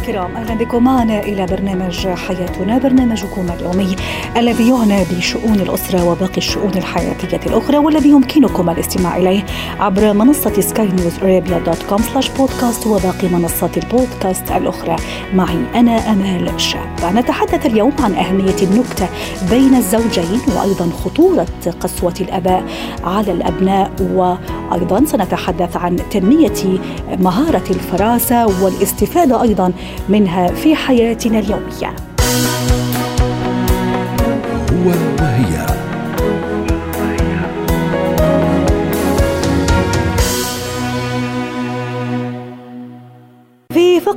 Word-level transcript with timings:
الكرام. 0.00 0.36
أهلا 0.36 0.54
بكم 0.54 0.84
معنا 0.84 1.20
إلى 1.20 1.46
برنامج 1.46 2.08
حياتنا 2.08 2.78
برنامجكم 2.78 3.46
اليومي 3.58 3.96
الذي 4.36 4.68
يعنى 4.68 5.04
بشؤون 5.04 5.54
الأسرة 5.54 6.08
وباقي 6.08 6.36
الشؤون 6.36 6.70
الحياتية 6.76 7.40
الأخرى 7.46 7.78
والذي 7.78 8.08
يمكنكم 8.08 8.70
الاستماع 8.70 9.16
إليه 9.16 9.44
عبر 9.80 10.12
منصة 10.12 10.60
سكاي 10.60 10.86
نيوز 10.86 11.18
ارابيا 11.22 11.58
دوت 11.58 11.82
كوم 11.82 11.98
slash 11.98 12.30
بودكاست 12.30 12.86
وباقي 12.86 13.28
منصات 13.28 13.78
البودكاست 13.78 14.50
الأخرى. 14.50 14.96
معي 15.34 15.58
أنا 15.74 16.12
أمال 16.12 16.60
شاب. 16.60 17.14
نتحدث 17.14 17.66
اليوم 17.66 17.92
عن 18.00 18.14
أهمية 18.14 18.56
النكتة 18.62 19.08
بين 19.50 19.74
الزوجين 19.74 20.40
وأيضا 20.56 20.90
خطورة 21.04 21.46
قسوة 21.80 22.14
الأباء 22.20 22.64
على 23.04 23.32
الأبناء 23.32 23.90
وأيضا 24.00 25.04
سنتحدث 25.04 25.76
عن 25.76 25.96
تنمية 26.10 26.78
مهارة 27.18 27.64
الفراسة 27.70 28.64
والاستفادة 28.64 29.42
أيضا 29.42 29.72
منها 30.08 30.46
في 30.48 30.74
حياتنا 30.74 31.38
اليومية. 31.38 31.96
هو 34.70 34.88
وهي 35.18 35.66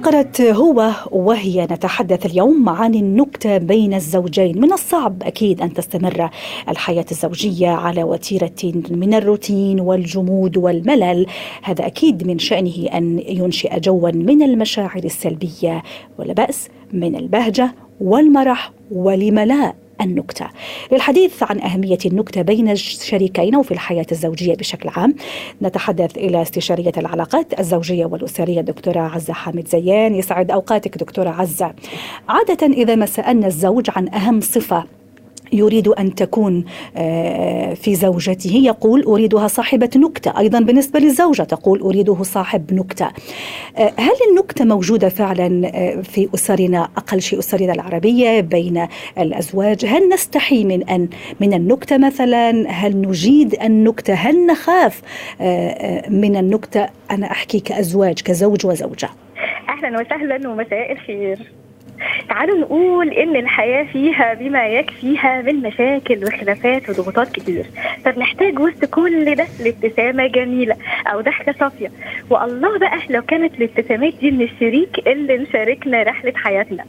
فقرة 0.04 0.52
هو 0.52 0.92
وهي 1.12 1.68
نتحدث 1.72 2.26
اليوم 2.26 2.70
عن 2.70 2.96
النكتة 2.96 3.58
بين 3.58 3.94
الزوجين. 3.94 4.62
من 4.62 4.74
الصعب 4.74 5.24
أكيد 5.24 5.62
أن 5.62 5.74
تستمر 5.74 6.30
الحياة 6.70 7.06
الزوجية 7.12 7.70
على 7.70 8.04
وتيرة 8.04 8.74
من 8.90 9.14
الروتين 9.14 9.80
والجمود 9.80 10.58
والملل. 10.58 11.26
هذا 11.64 11.86
أكيد 11.88 12.28
من 12.28 12.40
شأنه 12.40 12.88
أن 12.94 13.20
ينشئ 13.28 13.80
جوا 13.80 14.12
من 14.12 14.44
المشاعر 14.44 15.04
السلبية 15.04 15.84
ولا 16.20 16.34
بأس 16.34 16.70
من 16.94 17.16
البهجة 17.16 17.76
والمرح 18.02 18.72
ولم 18.92 19.40
لا 19.40 19.83
النكتة. 20.04 20.48
للحديث 20.92 21.44
عن 21.44 21.62
أهمية 21.62 21.98
النكتة 22.06 22.42
بين 22.42 22.70
الشريكين 22.70 23.56
وفي 23.56 23.72
الحياة 23.72 24.06
الزوجية 24.12 24.56
بشكل 24.56 24.90
عام 24.90 25.16
نتحدث 25.62 26.18
إلى 26.18 26.42
استشارية 26.42 26.92
العلاقات 26.98 27.60
الزوجية 27.60 28.06
والأسرية 28.06 28.60
الدكتورة 28.60 29.00
عزة 29.00 29.34
حامد 29.34 29.68
زيان. 29.68 30.16
يسعد 30.16 30.52
أوقاتك 30.52 30.98
دكتورة 30.98 31.30
عزة. 31.30 31.74
عادة 32.30 32.68
إذا 32.68 32.96
ما 32.96 33.06
سألنا 33.06 33.48
الزوج 33.48 33.90
عن 33.96 34.14
أهم 34.14 34.42
صفة 34.42 35.03
يريد 35.54 35.88
أن 35.88 36.16
تكون 36.16 36.64
في 37.76 37.96
زوجته 37.96 38.56
يقول 38.56 39.04
أريدها 39.04 39.48
صاحبة 39.48 39.90
نكتة، 39.96 40.40
أيضا 40.40 40.60
بالنسبة 40.60 41.00
للزوجة 41.00 41.44
تقول 41.44 41.82
أريده 41.82 42.24
صاحب 42.24 42.74
نكتة. 42.74 43.12
هل 43.78 44.14
النكتة 44.30 44.66
موجودة 44.66 45.10
فعلا 45.10 45.72
في 46.02 46.30
أسرنا 46.36 46.90
أقل 46.98 47.22
شيء 47.22 47.40
أسرنا 47.40 47.74
العربية 47.74 48.42
بين 48.42 48.88
الأزواج؟ 49.18 49.86
هل 49.86 50.10
نستحي 50.10 50.64
من 50.64 50.90
أن 50.90 51.08
من 51.40 51.54
النكتة 51.54 51.98
مثلا؟ 51.98 52.70
هل 52.70 52.98
نجيد 52.98 53.56
النكتة؟ 53.64 54.14
هل 54.14 54.46
نخاف 54.46 55.02
من 56.10 56.36
النكتة؟ 56.36 56.88
أنا 57.12 57.32
أحكي 57.32 57.60
كأزواج 57.60 58.22
كزوج 58.22 58.66
وزوجة. 58.66 59.10
أهلا 59.70 60.02
وسهلا 60.02 60.50
ومساء 60.50 60.92
الخير. 60.92 61.52
تعالوا 62.30 62.58
نقول 62.58 63.10
إن 63.10 63.36
الحياة 63.36 63.84
فيها 63.84 64.34
بما 64.34 64.68
يكفيها 64.68 65.42
من 65.42 65.56
مشاكل 65.56 66.24
وخلافات 66.26 66.90
وضغوطات 66.90 67.32
كتير. 67.32 67.66
فبنحتاج 68.06 68.60
وسط 68.60 68.86
كل 68.86 69.36
ده 69.36 69.46
لابتسامة 69.64 70.28
جميلة 70.28 70.76
أو 71.08 71.22
ضحكة 71.22 71.52
صافية. 71.60 71.92
والله 72.30 72.80
بقى 72.80 72.98
لو 73.10 73.22
كانت 73.22 73.54
الابتسامات 73.62 74.14
دي 74.22 74.32
من 74.32 74.42
الشريك 74.42 75.08
اللي 75.08 75.38
مشاركنا 75.38 76.04
رحلة 76.04 76.34
حياتنا. 76.36 76.86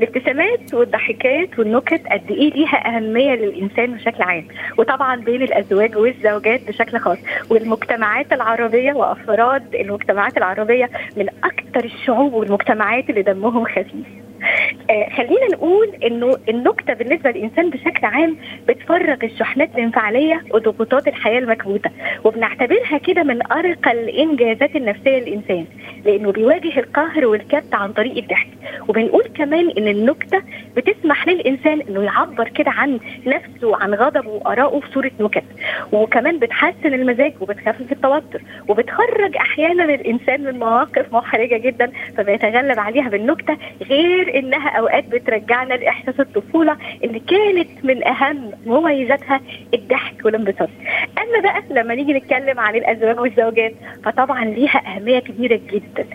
الابتسامات 0.00 0.74
والضحكات 0.74 1.58
والنكت 1.58 2.06
قد 2.10 2.30
إيه 2.30 2.50
ليها 2.52 2.96
أهمية 2.96 3.34
للإنسان 3.34 3.92
بشكل 3.94 4.22
عام. 4.22 4.44
وطبعا 4.78 5.16
بين 5.16 5.42
الأزواج 5.42 5.96
والزوجات 5.96 6.68
بشكل 6.68 6.98
خاص. 6.98 7.18
والمجتمعات 7.50 8.32
العربية 8.32 8.92
وأفراد 8.92 9.74
المجتمعات 9.74 10.36
العربية 10.36 10.90
من 11.16 11.26
أكثر 11.44 11.84
الشعوب 11.84 12.32
والمجتمعات 12.32 13.10
اللي 13.10 13.22
دمهم 13.22 13.64
خفيف. 13.64 14.25
آه 14.90 15.08
خلينا 15.16 15.46
نقول 15.52 15.88
إنه 16.04 16.36
النكتة 16.48 16.94
بالنسبة 16.94 17.30
للإنسان 17.30 17.70
بشكل 17.70 18.06
عام 18.06 18.36
بتفرغ 18.68 19.16
الشحنات 19.22 19.70
الانفعالية 19.74 20.42
وضغوطات 20.54 21.08
الحياة 21.08 21.38
المكبوته 21.38 21.90
وبنعتبرها 22.24 22.98
كده 22.98 23.22
من 23.22 23.52
ارقى 23.52 23.92
الإنجازات 23.92 24.76
النفسية 24.76 25.18
للإنسان 25.18 25.64
لأنه 26.04 26.32
بيواجه 26.32 26.78
القهر 26.80 27.26
والكبت 27.26 27.74
عن 27.74 27.92
طريق 27.92 28.16
الضحك. 28.16 28.48
وبنقول 28.88 29.22
كمان 29.34 29.70
إن 29.78 29.88
النكتة 29.88 30.42
بتسمح 30.76 31.28
للإنسان 31.28 31.80
إنه 31.88 32.02
يعبر 32.02 32.48
كده 32.48 32.70
عن 32.70 33.00
نفسه 33.26 33.68
وعن 33.68 33.94
غضبه 33.94 34.28
وآرائه 34.30 34.80
في 34.80 34.90
صورة 34.92 35.10
نكت. 35.20 35.44
وكمان 35.92 36.38
بتحسن 36.38 36.94
المزاج 36.94 37.32
وبتخفف 37.40 37.92
التوتر 37.92 38.40
وبتخرج 38.68 39.36
أحيانا 39.36 39.84
الإنسان 39.84 40.44
من 40.44 40.58
مواقف 40.58 41.12
محرجة 41.12 41.56
جدا 41.56 41.92
فبيتغلب 42.16 42.78
عليها 42.78 43.08
بالنكتة 43.08 43.56
غير 43.90 44.35
انها 44.36 44.68
أوقات 44.68 45.04
بترجعنا 45.04 45.74
لإحساس 45.74 46.20
الطفولة 46.20 46.76
اللي 47.04 47.20
كانت 47.20 47.68
من 47.84 48.06
أهم 48.06 48.50
مميزاتها 48.66 49.40
الضحك 49.74 50.24
والانبساط. 50.24 50.68
أما 51.18 51.40
بقى 51.42 51.62
لما 51.70 51.94
نيجي 51.94 52.12
نتكلم 52.12 52.60
عن 52.60 52.74
الأزواج 52.76 53.20
والزوجات 53.20 53.74
فطبعا 54.04 54.44
ليها 54.44 54.82
أهمية 54.96 55.18
كبيرة 55.18 55.60
جدا. 55.72 56.06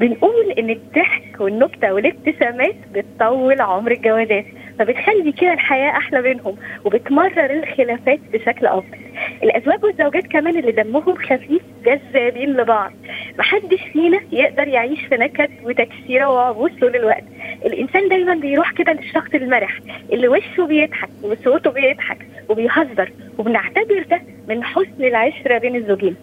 بنقول 0.00 0.50
إن 0.58 0.70
الضحك 0.70 1.40
والنكتة 1.40 1.92
والابتسامات 1.94 2.74
بتطول 2.94 3.60
عمر 3.60 3.90
الجوازات 3.92 4.44
فبتخلي 4.78 5.32
كده 5.32 5.52
الحياة 5.52 5.90
أحلى 5.90 6.22
بينهم 6.22 6.56
وبتمرر 6.84 7.50
الخلافات 7.50 8.18
بشكل 8.32 8.66
أفضل. 8.66 8.98
الأزواج 9.42 9.84
والزوجات 9.84 10.26
كمان 10.26 10.56
اللي 10.58 10.72
دمهم 10.72 11.14
خفيف 11.14 11.62
جذابين 11.84 12.56
لبعض. 12.56 12.92
محدش 13.38 13.80
فينا 13.92 14.20
يقدر 14.32 14.68
يعيش 14.68 15.00
في 15.06 15.16
نكد 15.16 15.50
وتكسيرة 15.64 16.26
وعبوس 16.28 16.70
طول 16.80 16.96
الوقت. 16.96 17.24
الإنسان 17.66 18.08
دايما 18.08 18.34
بيروح 18.34 18.72
كده 18.72 18.92
للشخص 18.92 19.34
المرح 19.34 19.78
اللي 20.12 20.28
وشه 20.28 20.66
بيضحك 20.66 21.08
وصوته 21.22 21.70
بيضحك 21.70 22.18
وبيهزر 22.48 23.12
وبنعتبر 23.38 24.04
ده 24.10 24.20
من 24.48 24.64
حسن 24.64 25.04
العشرة 25.04 25.58
بين 25.58 25.76
الزوجين. 25.76 26.16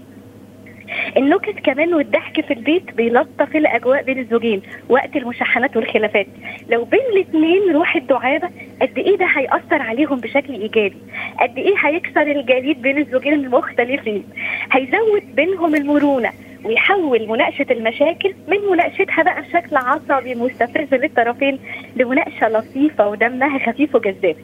النكت 1.18 1.60
كمان 1.64 1.94
والضحك 1.94 2.42
في 2.46 2.54
البيت 2.54 2.94
بيلطف 2.94 3.56
الأجواء 3.56 4.04
بين 4.04 4.20
الزوجين 4.20 4.62
وقت 4.90 5.16
المشاحنات 5.16 5.78
والخلافات. 5.78 6.28
لو 6.70 6.84
بين 6.86 7.00
الاثنين 7.14 7.72
روح 7.76 7.96
الدعابة 7.96 8.50
قد 8.82 8.98
إيه 8.98 9.18
ده 9.18 9.26
هيأثر 9.26 9.82
عليهم 9.82 10.20
بشكل 10.20 10.54
إيجابي؟ 10.54 10.98
قد 11.40 11.58
إيه 11.58 11.74
هيكسر 11.84 12.22
الجليد 12.22 12.82
بين 12.82 12.98
الزوجين 12.98 13.34
المختلفين؟ 13.34 14.24
هيزود 14.72 15.36
بينهم 15.36 15.76
المرونة 15.76 16.30
ويحول 16.64 17.28
مناقشة 17.28 17.66
المشاكل 17.72 18.34
من 18.48 18.58
مناقشتها 18.72 19.24
بقى 19.24 19.42
بشكل 19.42 19.76
عصبي 19.78 20.36
مستفز 20.36 20.94
للطرفين 20.94 21.60
لمناقشة 21.96 22.50
لطيفة 22.50 23.10
ودمها 23.10 23.60
خفيف 23.72 23.96
وجذاب. 23.96 24.36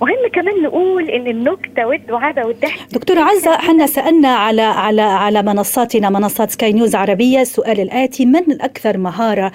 مهم 0.00 0.28
كمان 0.32 0.62
نقول 0.62 1.10
إن 1.10 1.26
النكتة 1.26 1.86
والدعابه 1.86 2.46
والضحك. 2.46 2.92
دكتورة 2.92 3.20
عزة 3.20 3.54
إحنا 3.54 3.86
سألنا 3.86 4.28
على 4.28 4.62
على 4.62 5.02
على 5.02 5.42
منصاتنا 5.42 6.10
منصات 6.10 6.50
سكاي 6.50 6.72
نيوز 6.72 6.94
عربية 6.94 7.40
السؤال 7.40 7.80
الآتي 7.80 8.26
من 8.26 8.52
الأكثر 8.52 8.98
مهارة 8.98 9.52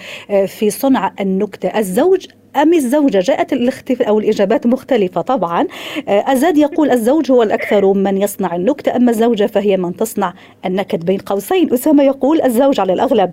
في 0.47 0.69
صنع 0.69 1.13
النكتة؟ 1.19 1.79
الزوج 1.79 2.27
أم 2.55 2.73
الزوجة؟ 2.73 3.19
جاءت 3.19 3.53
الاختف 3.53 4.01
أو 4.01 4.19
الإجابات 4.19 4.67
مختلفة 4.67 5.21
طبعا. 5.21 5.67
أزاد 6.07 6.57
يقول 6.57 6.91
الزوج 6.91 7.31
هو 7.31 7.43
الأكثر 7.43 7.93
من 7.93 8.21
يصنع 8.21 8.55
النكتة 8.55 8.95
أما 8.95 9.11
الزوجة 9.11 9.45
فهي 9.45 9.77
من 9.77 9.95
تصنع 9.95 10.33
النكد 10.65 11.05
بين 11.05 11.17
قوسين. 11.17 11.73
أسامة 11.73 12.03
يقول 12.03 12.41
الزوج 12.41 12.79
على 12.79 12.93
الأغلب. 12.93 13.31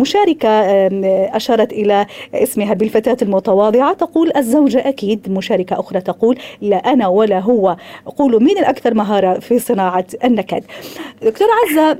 مشاركة 0.00 0.48
أشارت 1.36 1.72
إلى 1.72 2.06
اسمها 2.34 2.74
بالفتاة 2.74 3.16
المتواضعة 3.22 3.94
تقول 3.94 4.32
الزوجة 4.36 4.88
أكيد 4.88 5.26
مشاركة 5.44 5.80
أخرى 5.80 6.00
تقول 6.00 6.38
لا 6.60 6.76
أنا 6.76 7.08
ولا 7.08 7.38
هو. 7.38 7.76
قولوا 8.16 8.40
مين 8.40 8.58
الأكثر 8.58 8.94
مهارة 8.94 9.38
في 9.38 9.58
صناعة 9.58 10.06
النكد؟ 10.24 10.64
دكتورة 11.22 11.50
عزة 11.70 11.98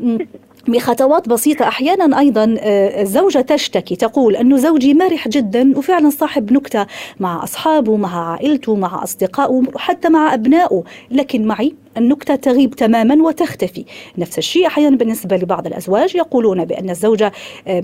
بخطوات 0.69 1.29
بسيطة 1.29 1.69
أحيانا 1.69 2.19
أيضا 2.19 2.57
آه، 2.61 3.03
الزوجة 3.03 3.41
تشتكي 3.41 3.97
تقول 3.97 4.37
أنه 4.37 4.57
زوجي 4.57 4.95
مرح 4.95 5.29
جدا 5.29 5.79
وفعلا 5.79 6.11
صاحب 6.11 6.53
نكتة 6.53 6.87
مع 7.21 7.45
أصحابه 7.45 7.97
مع 7.97 8.33
عائلته 8.33 8.75
مع 8.75 9.03
أصدقائه 9.03 9.63
حتى 9.77 10.09
مع 10.09 10.35
أبنائه. 10.35 10.83
لكن 11.11 11.47
معي 11.47 11.75
النكتة 11.97 12.35
تغيب 12.37 12.75
تماما 12.75 13.23
وتختفي. 13.23 13.85
نفس 14.19 14.39
الشيء 14.39 14.67
أحيانا 14.67 14.97
بالنسبة 14.97 15.37
لبعض 15.37 15.67
الأزواج 15.67 16.15
يقولون 16.15 16.65
بأن 16.65 16.91
الزوجة 16.91 17.33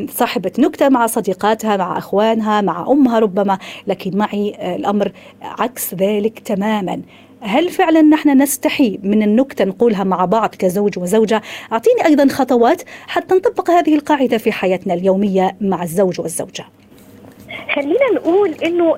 صاحبة 0.08 0.52
نكتة 0.58 0.88
مع 0.88 1.06
صديقاتها 1.06 1.76
مع 1.76 1.98
أخوانها 1.98 2.60
مع 2.60 2.86
أمها 2.90 3.18
ربما. 3.18 3.58
لكن 3.86 4.16
معي 4.16 4.54
آه، 4.58 4.76
الأمر 4.76 5.12
عكس 5.42 5.94
ذلك 5.94 6.38
تماما. 6.38 7.00
هل 7.42 7.70
فعلا 7.70 8.02
نحن 8.02 8.42
نستحي 8.42 8.98
من 9.02 9.22
النكتة 9.22 9.64
نقولها 9.64 10.04
مع 10.04 10.24
بعض 10.24 10.54
كزوج 10.54 10.98
وزوجة؟ 10.98 11.42
أعطيني 11.72 12.06
أيضا 12.06 12.28
خطوات 12.28 12.82
حتى 13.06 13.34
نطبق 13.34 13.70
هذه 13.70 13.94
القاعدة 13.94 14.38
في 14.38 14.52
حياتنا 14.52 14.94
اليومية 14.94 15.56
مع 15.60 15.82
الزوج 15.82 16.20
والزوجة. 16.20 16.64
خلينا 17.74 18.10
نقول 18.14 18.54
إنه 18.64 18.96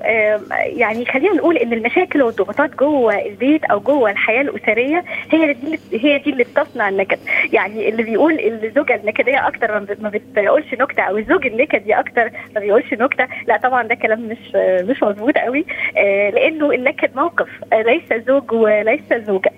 يعني 0.65 1.05
خلينا 1.05 1.33
نقول 1.33 1.57
إن 1.57 1.73
المشاكل 1.73 2.21
والضغوطات 2.21 2.75
جوه 2.75 3.25
البيت 3.25 3.63
أو 3.63 3.79
جوه 3.79 4.11
الحياة 4.11 4.41
الأسرية 4.41 5.03
هي 5.31 5.53
دي 5.53 5.79
هي 5.93 6.17
دي 6.17 6.29
اللي 6.29 6.43
بتصنع 6.43 6.89
النكد. 6.89 7.19
يعني 7.53 7.89
اللي 7.89 8.03
بيقول 8.03 8.39
الزوجه 8.39 8.95
النكدية 8.95 9.47
أكتر 9.47 9.79
ما 10.01 10.09
بتقولش 10.09 10.73
نكتة 10.73 11.03
أو 11.03 11.17
الزوج 11.17 11.45
النكدي 11.47 11.93
أكتر 11.99 12.29
ما 12.55 12.61
بيقولش 12.61 12.93
نكتة 12.93 13.27
لا 13.47 13.57
طبعا 13.57 13.83
ده 13.83 13.95
كلام 13.95 14.21
مش 14.21 14.55
مش 14.89 15.03
مظبوط 15.03 15.37
قوي 15.37 15.65
آه، 15.97 16.29
لأنه 16.29 16.71
النكد 16.71 17.15
موقف 17.15 17.47
آه، 17.73 17.81
ليس 17.81 18.23
زوج 18.27 18.51
وليس 18.51 19.13
زوجة. 19.13 19.51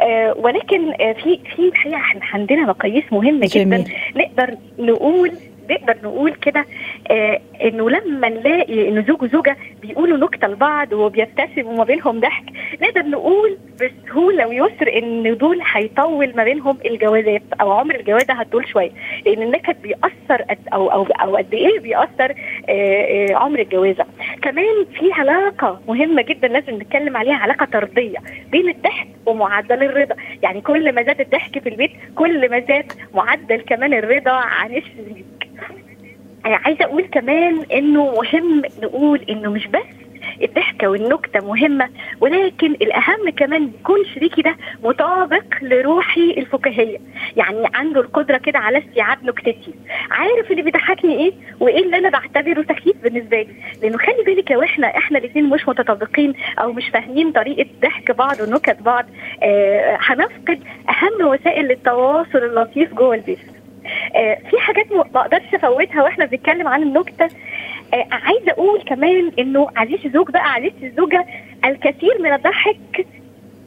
آه 0.00 0.34
ولكن 0.38 0.92
آه 0.92 1.12
في 1.12 1.40
في 1.56 1.68
الحقيقة 1.68 1.96
إحنا 1.96 2.20
عندنا 2.34 2.62
مقاييس 2.66 3.04
مهمة 3.12 3.48
جدا. 3.52 3.84
نقدر 4.16 4.54
نقول 4.78 5.32
نقدر 5.70 5.96
نقول 6.02 6.34
كده 6.34 6.64
آه 7.10 7.40
إنه 7.64 7.90
لما 7.90 8.28
نلاقي 8.28 8.88
ان 8.88 9.04
زوج 9.04 9.22
وزوجة 9.22 9.56
بيقولوا 9.82 10.16
نكتة 10.18 10.48
لبعض 10.48 10.92
وبيبتسموا 10.92 11.76
ما 11.76 11.84
بينهم 11.84 12.20
ضحك 12.20 12.44
نقدر 12.82 13.02
نقول 13.06 13.58
بسهولة 13.80 14.46
ويسر 14.46 14.98
إن 14.98 15.36
دول 15.36 15.60
هيطول 15.72 16.32
ما 16.36 16.44
بينهم 16.44 16.78
الجوازات 16.86 17.42
أو 17.60 17.72
عمر 17.72 17.94
الجوازة 17.94 18.34
هتطول 18.34 18.68
شوية. 18.68 18.90
لأن 19.26 19.42
النكد 19.42 19.82
بيأثر 19.82 20.44
أو 20.72 20.92
أو 20.92 21.02
أو 21.04 21.36
قد 21.36 21.54
إيه 21.54 21.80
بيأثر 21.80 22.34
آه 22.68 23.30
آه 23.30 23.34
عمر 23.34 23.58
الجوازة. 23.58 24.04
كمان 24.42 24.84
في 24.98 25.12
علاقة 25.12 25.80
مهمة 25.88 26.22
جدا 26.22 26.48
لازم 26.48 26.74
نتكلم 26.74 27.16
عليها 27.16 27.34
علاقة 27.36 27.66
طردية 27.72 28.18
بين 28.50 28.68
الضحك 28.68 29.08
ومعدل 29.26 29.82
الرضا. 29.82 30.14
يعني 30.42 30.60
كل 30.60 30.94
ما 30.94 31.02
زاد 31.02 31.20
الضحك 31.20 31.58
في 31.58 31.68
البيت 31.68 31.90
كل 32.16 32.50
ما 32.50 32.60
زاد 32.60 32.92
معدل 33.14 33.60
كمان 33.60 33.94
الرضا 33.94 34.30
عن 34.32 34.66
الشريك 34.76 35.39
عايزة 36.44 36.84
أقول 36.84 37.02
كمان 37.02 37.62
إنه 37.72 38.14
مهم 38.14 38.62
نقول 38.82 39.20
إنه 39.30 39.50
مش 39.50 39.66
بس 39.66 39.82
الضحكة 40.42 40.88
والنكتة 40.88 41.46
مهمة 41.46 41.88
ولكن 42.20 42.70
الأهم 42.72 43.30
كمان 43.36 43.70
يكون 43.80 43.98
شريكي 44.14 44.42
ده 44.42 44.56
مطابق 44.84 45.44
لروحي 45.62 46.30
الفكاهية. 46.30 46.98
يعني 47.36 47.68
عنده 47.74 48.00
القدرة 48.00 48.36
كده 48.38 48.58
على 48.58 48.78
استيعاب 48.78 49.24
نكتتي. 49.24 49.74
عارف 50.10 50.50
اللي 50.50 50.62
بيضحكني 50.62 51.18
إيه؟ 51.18 51.32
وإيه 51.60 51.84
اللي 51.84 51.98
أنا 51.98 52.08
بعتبره 52.10 52.62
سخيف 52.62 52.96
بالنسبة 53.02 53.36
لي؟ 53.42 53.48
لأنه 53.82 53.98
خلي 53.98 54.22
بالك 54.26 54.50
لو 54.52 54.62
إحنا 54.62 54.86
إحنا 54.96 55.18
الاثنين 55.18 55.44
مش 55.50 55.68
متطابقين 55.68 56.34
أو 56.58 56.72
مش 56.72 56.88
فاهمين 56.88 57.32
طريقة 57.32 57.66
ضحك 57.82 58.10
بعض 58.10 58.40
ونكت 58.40 58.82
بعض 58.82 59.04
آه 59.42 59.98
هنفقد 60.00 60.60
أهم 60.88 61.26
وسائل 61.28 61.70
التواصل 61.70 62.38
اللطيف 62.38 62.94
جوه 62.94 63.14
البيت. 63.14 63.38
آه 63.38 63.59
في 64.50 64.58
حاجات 64.60 64.92
ما 64.92 65.00
أقدرش 65.20 65.54
افوتها 65.54 66.02
وإحنا 66.02 66.24
بنتكلم 66.26 66.68
عن 66.68 66.82
النكتة. 66.82 67.24
آه 67.94 68.06
عايزة 68.12 68.50
أقول 68.50 68.82
كمان 68.82 69.32
انه 69.38 69.68
عزيزي 69.76 70.04
الزوج 70.04 70.30
بقى 70.30 70.52
عزيزتي 70.52 70.86
الزوجة 70.86 71.26
الكثير 71.64 72.22
من 72.22 72.32
الضحك 72.32 73.06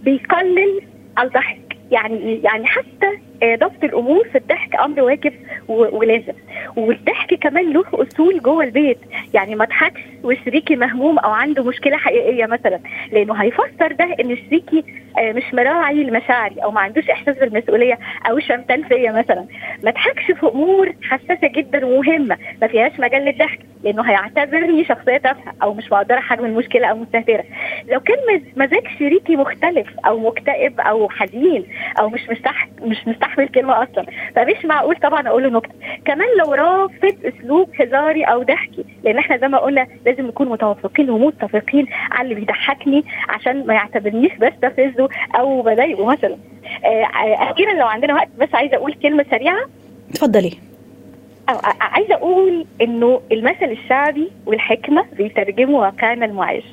بيقلل 0.04 0.82
الضحك. 1.20 1.60
يعني 1.92 2.42
يعني 2.44 2.66
حتى 2.66 3.10
ضبط 3.44 3.84
الأمور 3.84 4.28
في 4.32 4.38
الضحك 4.38 4.76
أمر 4.76 5.02
واجب 5.02 5.34
ولازم. 5.68 6.34
والضحك 6.76 7.34
كمان 7.34 7.74
له 7.74 7.84
أصول 7.94 8.40
جوه 8.42 8.64
البيت. 8.64 8.98
يعني 9.34 9.56
ما 9.56 9.64
اضحكش 9.64 10.02
وشريكي 10.24 10.76
مهموم 10.76 11.20
أو 11.20 11.32
عنده 11.32 11.64
مشكلة 11.64 11.98
حقيقية 11.98 12.46
مثلا. 12.46 12.80
لأنه 13.12 13.34
هيفسر 13.34 13.92
ده 13.92 14.06
إن 14.20 14.38
شريكي 14.38 14.84
مش 15.20 15.54
مراعي 15.54 16.04
لمشاعري 16.04 16.56
أو 16.64 16.72
ما 16.72 16.82
عندوش 16.82 17.10
إحساس 17.10 17.38
بالمسؤولية 17.38 18.00
أو 18.30 18.40
شمتان 18.40 18.84
فيا 18.84 19.12
مثلا. 19.12 19.46
ما 19.84 19.90
اضحكش 19.90 20.24
في 20.26 20.48
أمور 20.48 20.94
حساسة 21.04 21.48
جدا 21.48 21.86
ومهمة. 21.86 22.38
ما 22.62 22.68
فيهاش 22.68 23.00
مجال 23.00 23.26
للضحك. 23.26 23.60
لأنه 23.84 24.02
هيعتبرني 24.04 24.86
شخصية 24.86 25.18
تافهة 25.18 25.54
أو 25.64 25.74
مش 25.74 25.90
بقدر 25.90 26.18
احجم 26.18 26.46
المشكلة 26.46 26.88
أو 26.88 26.98
مستهترة. 26.98 27.44
لو 27.90 28.00
كان 28.00 28.18
مزاج 28.56 28.88
شريكي 29.00 29.36
مختلف 29.36 29.88
أو 30.06 30.20
مكتئب 30.20 30.80
أو 30.80 31.10
حزين 31.10 31.66
أو 32.00 32.10
مش 32.10 32.30
مستح 32.30 32.68
مش 32.82 33.08
مستحمل 33.08 33.33
كلمة 33.36 33.84
أصلا. 33.84 34.06
فمش 34.36 34.66
معقول 34.66 34.96
طبعا 34.96 35.28
أقول 35.28 35.44
له 35.44 35.50
نكتة. 35.50 35.74
كمان 36.06 36.28
لو 36.40 36.54
رافض 36.54 37.16
أسلوب 37.26 37.70
هزاري 37.82 38.24
أو 38.24 38.44
ضحكي 38.44 38.86
لأن 39.04 39.18
إحنا 39.18 39.38
زي 39.38 39.48
ما 39.48 39.58
قلنا 39.58 39.88
لازم 40.06 40.28
نكون 40.28 40.50
متوافقين 40.50 41.10
ومتفقين 41.10 41.88
على 42.12 42.22
اللي 42.24 42.36
بيضحكني 42.36 43.04
عشان 43.30 43.68
ما 43.68 43.74
يعتبرنيش 43.74 44.32
بستفزه 44.34 45.10
أو 45.40 45.62
بضايقه 45.62 46.06
مثلا. 46.06 46.38
أخيرا 47.52 47.74
لو 47.74 47.88
عندنا 47.88 48.14
وقت 48.14 48.30
بس 48.40 48.50
عايزة 48.56 48.76
أقول 48.76 48.94
كلمة 48.94 49.26
سريعة. 49.32 49.60
اتفضلي. 50.10 50.54
عايزة 51.82 52.14
أقول 52.16 52.66
إنه 52.82 53.22
المثل 53.32 53.66
الشعبي 53.66 54.32
والحكمة 54.46 55.06
بيترجموا 55.18 55.82
واقعنا 55.82 56.26
المعاش 56.26 56.64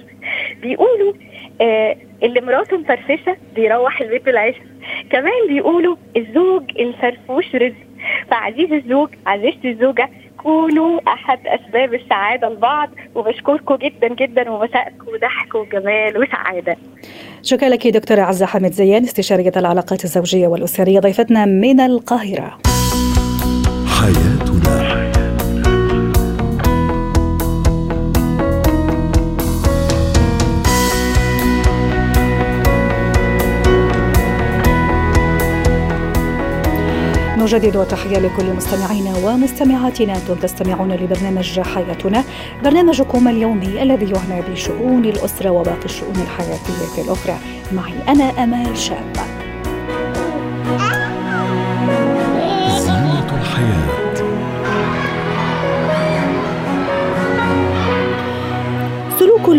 بيقولوا 0.62 1.12
آه 1.60 1.96
اللي 2.22 2.40
مراته 2.40 2.76
مفرفشة 2.76 3.36
بيروح 3.54 4.00
البيت 4.00 4.24
بالعشاء 4.24 4.62
كمان 5.10 5.48
بيقولوا 5.48 5.96
الزوج 6.16 6.62
الفرفوش 6.80 7.54
رزق. 7.54 7.74
فعزيز 8.30 8.72
الزوج 8.72 9.08
عزيزتي 9.26 9.70
الزوجة 9.70 10.08
كونوا 10.36 11.00
أحد 11.08 11.38
أسباب 11.46 11.94
السعادة 11.94 12.48
لبعض. 12.48 12.90
وبشكركم 13.14 13.74
جدا 13.74 14.08
جدا 14.08 14.50
ومساءكم 14.50 15.06
ضحك 15.20 15.54
وجمال 15.54 16.18
وسعادة. 16.18 16.76
شكرا 17.42 17.68
لك 17.68 17.86
دكتورة 17.86 18.20
عزة 18.20 18.46
حمد 18.46 18.72
زيان 18.72 19.02
استشارية 19.02 19.52
العلاقات 19.56 20.04
الزوجية 20.04 20.46
والأسرية 20.46 21.00
ضيفتنا 21.00 21.44
من 21.44 21.80
القاهرة. 21.80 22.58
نجدد 37.54 37.86
تحية 37.86 38.18
لكل 38.18 38.52
مستمعينا 38.56 39.16
ومستمعاتنا 39.16 40.16
أنتم 40.16 40.34
تستمعون 40.34 40.92
لبرنامج 40.92 41.60
حياتنا 41.60 42.24
برنامجكم 42.64 43.28
اليومي 43.28 43.82
الذي 43.82 44.12
يعنى 44.12 44.42
بشؤون 44.50 45.04
الأسرة 45.04 45.50
وباقي 45.50 45.84
الشؤون 45.84 46.16
الحياتية 46.16 47.02
الأخرى. 47.02 47.36
معي 47.72 47.94
أنا 48.08 48.24
أمال 48.44 48.78
شاب. 48.78 49.39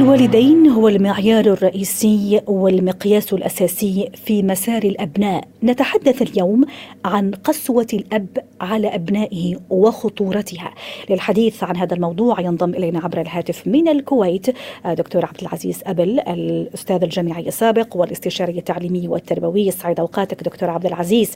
الوالدين 0.01 0.67
هو 0.67 0.87
المعيار 0.87 1.45
الرئيسي 1.45 2.41
والمقياس 2.47 3.33
الأساسي 3.33 4.09
في 4.25 4.43
مسار 4.43 4.83
الأبناء. 4.83 5.47
نتحدث 5.63 6.21
اليوم 6.21 6.63
عن 7.05 7.31
قسوة 7.31 7.87
الأب 7.93 8.27
على 8.61 8.95
أبنائه 8.95 9.55
وخطورتها. 9.69 10.73
للحديث 11.09 11.63
عن 11.63 11.77
هذا 11.77 11.95
الموضوع 11.95 12.41
ينضم 12.41 12.69
إلينا 12.69 12.99
عبر 12.99 13.21
الهاتف 13.21 13.67
من 13.67 13.87
الكويت 13.87 14.45
دكتور 14.85 15.25
عبد 15.25 15.41
العزيز 15.41 15.81
أبل 15.85 16.19
الأستاذ 16.19 17.03
الجامعي 17.03 17.47
السابق 17.47 17.97
والاستشاري 17.97 18.57
التعليمي 18.57 19.07
والتربوي. 19.07 19.67
يسعد 19.67 19.99
أوقاتك 19.99 20.43
دكتور 20.43 20.69
عبد 20.69 20.85
العزيز. 20.85 21.35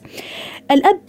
الأب 0.70 1.00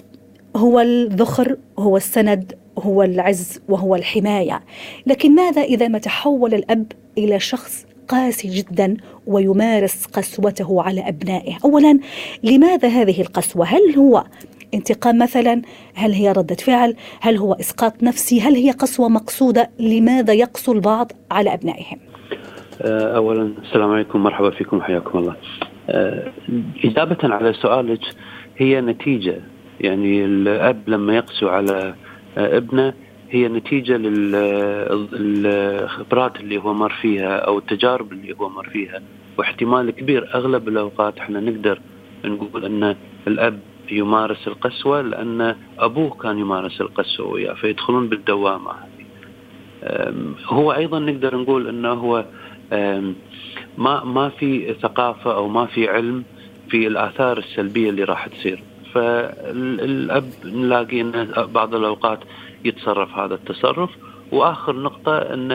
هو 0.56 0.80
الذخر 0.80 1.58
هو 1.80 1.98
السند 1.98 2.54
هو 2.80 3.04
العز 3.04 3.62
وهو 3.70 3.96
الحماية. 3.96 4.62
لكن 5.08 5.36
ماذا 5.36 5.62
إذا 5.62 5.88
ما 5.88 5.98
تحول 5.98 6.54
الأب 6.54 6.92
إلى 7.18 7.40
شخص 7.40 7.86
قاسي 8.08 8.48
جدا 8.48 8.98
ويمارس 9.28 10.06
قسوته 10.06 10.82
على 10.82 11.08
أبنائه؟ 11.08 11.58
اولا 11.66 12.00
لماذا 12.44 12.88
هذه 12.88 13.22
القسوة؟ 13.22 13.66
هل 13.66 13.96
هو 13.98 14.24
انتقام 14.74 15.18
مثلا؟ 15.18 15.62
هل 15.94 16.12
هي 16.12 16.32
ردة 16.32 16.56
فعل؟ 16.56 16.96
هل 17.22 17.38
هو 17.38 17.54
إسقاط 17.54 18.04
نفسي؟ 18.04 18.42
هل 18.42 18.56
هي 18.56 18.72
قسوة 18.72 19.10
مقصودة؟ 19.10 19.70
لماذا 19.80 20.34
يقسو 20.34 20.72
البعض 20.72 21.12
على 21.32 21.54
أبنائهم؟ 21.54 22.00
أولا 22.82 23.54
السلام 23.64 23.92
عليكم 23.92 24.24
مرحبا 24.24 24.50
فيكم 24.50 24.82
حياكم 24.82 25.20
الله. 25.20 25.36
إجابة 26.86 27.18
على 27.24 27.54
سؤالك 27.54 28.02
هي 28.58 28.82
نتيجة. 28.82 29.42
يعني 29.82 30.26
الأب 30.26 30.82
لما 30.88 31.16
يقسو 31.16 31.48
على 31.48 31.96
ابنه 32.38 32.94
هي 33.32 33.48
نتيجة 33.48 33.98
للخبرات 35.18 36.40
اللي 36.40 36.58
هو 36.58 36.74
مر 36.74 36.94
فيها 37.02 37.38
أو 37.38 37.58
التجارب 37.58 38.12
اللي 38.12 38.36
هو 38.40 38.50
مر 38.50 38.70
فيها 38.70 39.02
واحتمال 39.38 39.92
كبير 39.92 40.36
أغلب 40.36 40.68
الأوقات 40.68 41.18
إحنا 41.18 41.40
نقدر 41.40 41.80
نقول 42.26 42.66
أن 42.66 42.96
الأب 43.28 43.60
يمارس 43.92 44.48
القسوة 44.48 45.02
لأن 45.02 45.56
أبوه 45.80 46.10
كان 46.10 46.38
يمارس 46.40 46.82
القسوة 46.82 47.28
وياه 47.28 47.54
فيدخلون 47.54 48.10
بالدوامة 48.10 48.72
هذه. 48.72 49.08
هو 50.46 50.74
أيضا 50.74 51.00
نقدر 51.00 51.36
نقول 51.38 51.68
أنه 51.68 51.90
هو 51.94 52.26
ما 53.78 54.04
ما 54.04 54.30
في 54.30 54.74
ثقافة 54.82 55.36
أو 55.36 55.48
ما 55.48 55.66
في 55.66 55.90
علم 55.90 56.24
في 56.70 56.88
الآثار 56.88 57.38
السلبية 57.38 57.90
اللي 57.90 58.04
راح 58.04 58.28
تصير 58.28 58.64
فالأب 58.98 60.30
نلاقي 60.46 61.02
إنه 61.02 61.46
بعض 61.46 61.76
الأوقات 61.76 62.20
يتصرف 62.66 63.18
هذا 63.18 63.34
التصرف 63.36 63.90
وآخر 64.32 64.76
نقطة 64.76 65.18
إن 65.18 65.52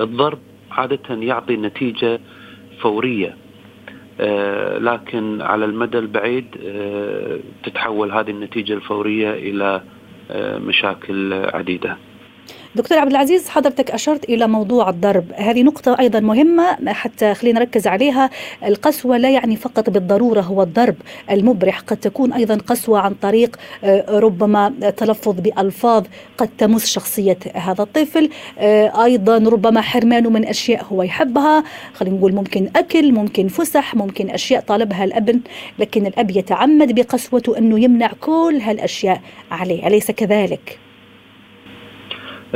الضرب 0.00 0.38
عادة 0.70 1.14
يعطي 1.14 1.56
نتيجة 1.56 2.20
فورية 2.80 3.36
آه، 4.20 4.78
لكن 4.78 5.42
على 5.42 5.64
المدى 5.64 5.98
البعيد 5.98 6.44
آه، 6.66 7.38
تتحول 7.64 8.12
هذه 8.12 8.30
النتيجة 8.30 8.72
الفورية 8.72 9.30
إلى 9.30 9.82
آه، 10.30 10.58
مشاكل 10.58 11.32
عديدة. 11.32 11.96
دكتور 12.76 12.98
عبد 12.98 13.10
العزيز 13.10 13.48
حضرتك 13.48 13.90
أشرت 13.90 14.24
إلى 14.24 14.48
موضوع 14.48 14.90
الضرب. 14.90 15.24
هذه 15.34 15.62
نقطة 15.62 15.96
أيضا 16.00 16.20
مهمة 16.20 16.92
حتى 16.92 17.34
خلينا 17.34 17.60
نركز 17.60 17.86
عليها. 17.86 18.30
القسوة 18.66 19.16
لا 19.16 19.30
يعني 19.30 19.56
فقط 19.56 19.90
بالضرورة 19.90 20.40
هو 20.40 20.62
الضرب 20.62 20.94
المبرح. 21.30 21.80
قد 21.80 21.96
تكون 21.96 22.32
أيضا 22.32 22.54
قسوة 22.54 23.00
عن 23.00 23.14
طريق 23.14 23.56
آه، 23.84 24.18
ربما 24.18 24.92
تلفظ 24.96 25.40
بألفاظ 25.40 26.04
قد 26.38 26.48
تمس 26.58 26.86
شخصية 26.86 27.38
هذا 27.54 27.82
الطفل. 27.82 28.30
آه، 28.58 29.04
أيضا 29.04 29.38
ربما 29.38 29.80
حرمانه 29.80 30.30
من 30.30 30.44
أشياء 30.44 30.84
هو 30.84 31.02
يحبها. 31.02 31.64
خلينا 31.94 32.16
نقول 32.16 32.34
ممكن 32.34 32.70
أكل 32.76 33.12
ممكن 33.12 33.48
فسح 33.48 33.94
ممكن 33.94 34.30
أشياء 34.30 34.60
طالبها 34.60 35.04
الأب 35.04 35.40
لكن 35.78 36.06
الأب 36.06 36.30
يتعمد 36.30 36.94
بقسوته 36.94 37.58
أنه 37.58 37.80
يمنع 37.80 38.10
كل 38.20 38.60
هالأشياء 38.62 39.20
عليه. 39.50 39.86
أليس 39.86 40.10
كذلك؟ 40.10 40.85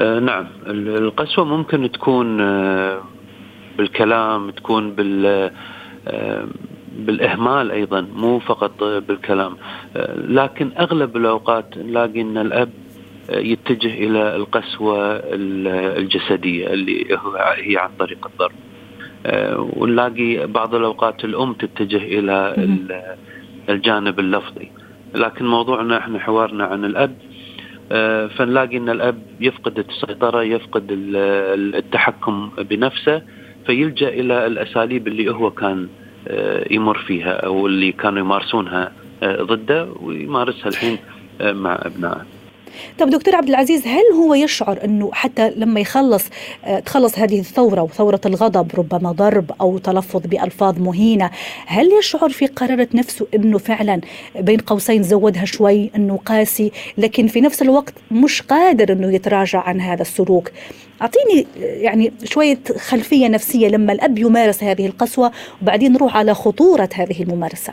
آه 0.01 0.19
نعم. 0.19 0.47
القسوة 0.67 1.45
ممكن 1.45 1.93
تكون 1.93 2.41
آه 2.41 3.03
بالكلام 3.79 4.51
تكون 4.51 4.91
بال 4.91 5.51
آه 6.09 6.47
بالإهمال 6.99 7.71
أيضا 7.71 8.01
مو 8.01 8.39
فقط 8.39 8.85
بالكلام. 8.85 9.57
لكن 10.17 10.71
أغلب 10.79 11.17
الأوقات 11.17 11.79
نلاقي 11.79 12.21
أن 12.21 12.39
الأب 12.39 12.71
آه، 13.31 13.39
يتجه 13.39 13.95
إلى 13.95 14.37
القسوة 14.37 15.21
الجسدية 15.99 16.67
اللي 16.67 17.19
هي 17.57 17.77
عن 17.77 17.91
طريق 17.99 18.27
الضرب. 18.33 18.53
ونلاقي 19.77 20.47
بعض 20.47 20.75
الأوقات 20.75 21.25
الأم 21.25 21.53
تتجه 21.53 21.97
إلى 21.97 22.55
الجانب 23.69 24.21
اللفظي. 24.21 24.71
لكن 25.15 25.47
موضوعنا 25.47 25.99
إحنا 25.99 26.19
حوارنا 26.19 26.65
عن 26.65 26.85
الأب 26.85 27.11
آه، 27.11 27.30
فنلاقي 28.37 28.77
إن 28.77 28.89
الأب 28.89 29.23
يفقد 29.41 29.79
السيطرة 29.79 30.43
يفقد 30.43 30.87
التحكم 31.75 32.51
بنفسه 32.59 33.23
فيلجأ 33.67 34.09
إلى 34.09 34.47
الأساليب 34.47 35.09
اللي 35.09 35.31
هو 35.33 35.51
كان 35.51 35.89
آه، 36.29 36.67
يمر 36.71 36.99
فيها 36.99 37.33
أو 37.33 37.67
اللي 37.67 37.93
كانوا 37.93 38.19
يمارسونها 38.19 38.93
آه، 39.23 39.43
ضده 39.43 39.89
ويمارسها 40.01 40.69
الحين 40.69 40.99
مع 41.41 41.79
أبنائه. 41.83 42.27
طب 42.99 43.11
دكتور 43.11 43.37
عبد 43.37 43.49
العزيز 43.49 43.87
هل 43.87 44.05
هو 44.17 44.35
يشعر 44.35 44.79
إنه 44.85 45.11
حتى 45.13 45.51
لما 45.57 45.81
يخلص 45.81 46.25
آه، 46.65 46.79
تخلص 46.79 47.19
هذه 47.19 47.41
الثورة 47.41 47.83
وثورة 47.83 48.21
الغضب 48.27 48.71
ربما 48.79 49.13
ضرب 49.13 49.53
أو 49.61 49.79
تلفظ 49.79 50.21
بألفاظ 50.27 50.79
مهينة 50.79 51.31
هل 51.67 51.93
يشعر 51.99 52.29
في 52.29 52.47
قرارة 52.47 52.89
نفسه 52.95 53.27
إنه 53.35 53.59
فعلا 53.59 54.01
بين 54.37 54.59
قوسين 54.59 55.03
زودها 55.03 55.45
شوي 55.45 55.91
إنه 55.97 56.17
قاسي 56.27 56.73
لكن 56.99 57.27
في 57.27 57.41
نفس 57.41 57.63
الوقت 57.63 57.95
مش 58.11 58.43
قادر 58.43 58.93
إنه 58.93 59.15
يتراجع 59.15 59.61
عن 59.61 59.81
هذا 59.81 60.03
السلوك؟ 60.03 60.51
أعطيني 61.03 61.47
يعني 61.57 62.13
شوية 62.25 62.59
خلفية 62.79 63.29
نفسية 63.29 63.69
لما 63.69 63.93
الأب 63.93 64.19
يمارس 64.19 64.65
هذه 64.65 64.87
القسوة 64.87 65.33
وبعدين 65.63 65.93
نروح 65.93 66.17
على 66.17 66.35
خطورة 66.35 66.89
هذه 66.95 67.23
الممارسة. 67.23 67.73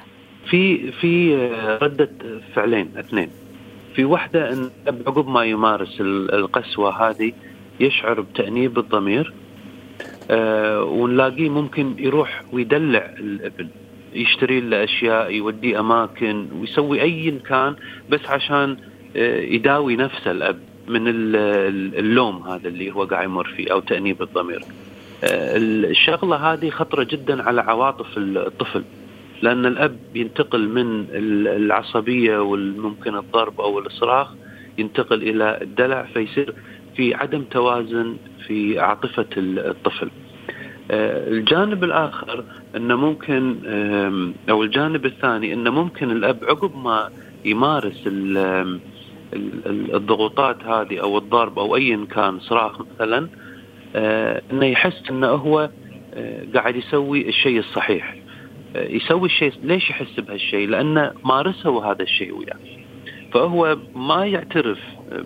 في 0.50 0.92
في 0.92 1.36
ردة 1.82 2.10
فعلين 2.56 2.90
اثنين. 3.00 3.30
في 3.98 4.06
وحدة 4.06 4.54
إن 4.54 4.70
عقب 4.88 5.28
ما 5.28 5.44
يمارس 5.44 6.02
القسوة 6.02 7.10
هذه 7.10 7.34
يشعر 7.80 8.22
بتأنيب 8.22 8.78
الضمير 8.80 9.34
آه 10.32 10.84
ونلاقيه 10.84 11.50
ممكن 11.50 11.96
يروح 11.98 12.44
ويدلع 12.52 13.16
الابن 13.20 13.68
يشتري 14.14 14.60
له 14.60 14.84
أشياء 14.84 15.32
يوديه 15.32 15.80
أماكن 15.80 16.48
ويسوي 16.60 17.02
أي 17.02 17.40
كان 17.50 17.76
بس 18.10 18.26
عشان 18.26 18.78
آه 19.16 19.40
يداوي 19.40 19.96
نفسه 19.96 20.32
الأب 20.32 20.60
من 20.88 21.02
اللوم 21.08 22.48
هذا 22.48 22.68
اللي 22.68 22.92
هو 22.92 23.04
قاعد 23.04 23.26
يمر 23.26 23.48
فيه 23.48 23.72
أو 23.72 23.80
تأنيب 23.80 24.22
الضمير. 24.22 24.62
آه 25.24 25.58
الشغلة 25.58 26.36
هذه 26.36 26.70
خطرة 26.70 27.04
جدا 27.04 27.44
على 27.44 27.62
عواطف 27.62 28.08
الطفل. 28.18 28.84
لأن 29.42 29.66
الأب 29.66 29.98
ينتقل 30.16 30.70
من 30.70 31.06
العصبية 31.48 32.40
والممكن 32.40 33.16
الضرب 33.16 33.62
أو 33.62 33.80
الإصراخ 33.80 34.28
ينتقل 34.78 35.24
إلى 35.24 35.60
الدلع 35.62 36.04
فيصير 36.14 36.54
في 36.96 37.14
عدم 37.14 37.44
توازن 37.44 38.18
في 38.48 38.80
عاطفة 38.80 39.26
الطفل. 39.38 40.10
آه، 40.92 41.30
الجانب 41.30 41.84
الآخر 41.84 42.44
أنه 42.76 42.96
ممكن 42.96 43.56
أو 44.50 44.64
الجانب 44.64 45.06
الثاني 45.06 45.54
أنه 45.54 45.72
ممكن 45.72 46.12
الأب 46.12 46.38
عقب 46.44 46.78
ما 46.78 47.10
يمارس 47.46 48.04
الضغوطات 49.94 50.64
هذه 50.64 51.00
أو 51.00 51.18
الضرب 51.18 51.60
أو 51.60 51.76
أيا 51.76 52.08
كان 52.12 52.40
صراخ 52.40 52.82
مثلا 52.82 53.28
آه، 53.96 54.42
أنه 54.52 54.66
يحس 54.66 55.10
أنه 55.10 55.28
هو 55.28 55.70
آه، 56.14 56.44
قاعد 56.54 56.76
يسوي 56.76 57.30
الشيء 57.30 57.60
الصحيح. 57.60 58.17
يسوي 58.90 59.26
الشيء 59.26 59.54
ليش 59.64 59.90
يحس 59.90 60.20
بهالشيء؟ 60.20 60.68
لأنه 60.68 61.12
مارسه 61.26 61.92
هذا 61.92 62.02
الشيء 62.04 62.38
وياه. 62.38 62.58
فهو 63.34 63.78
ما 63.96 64.26
يعترف 64.26 64.80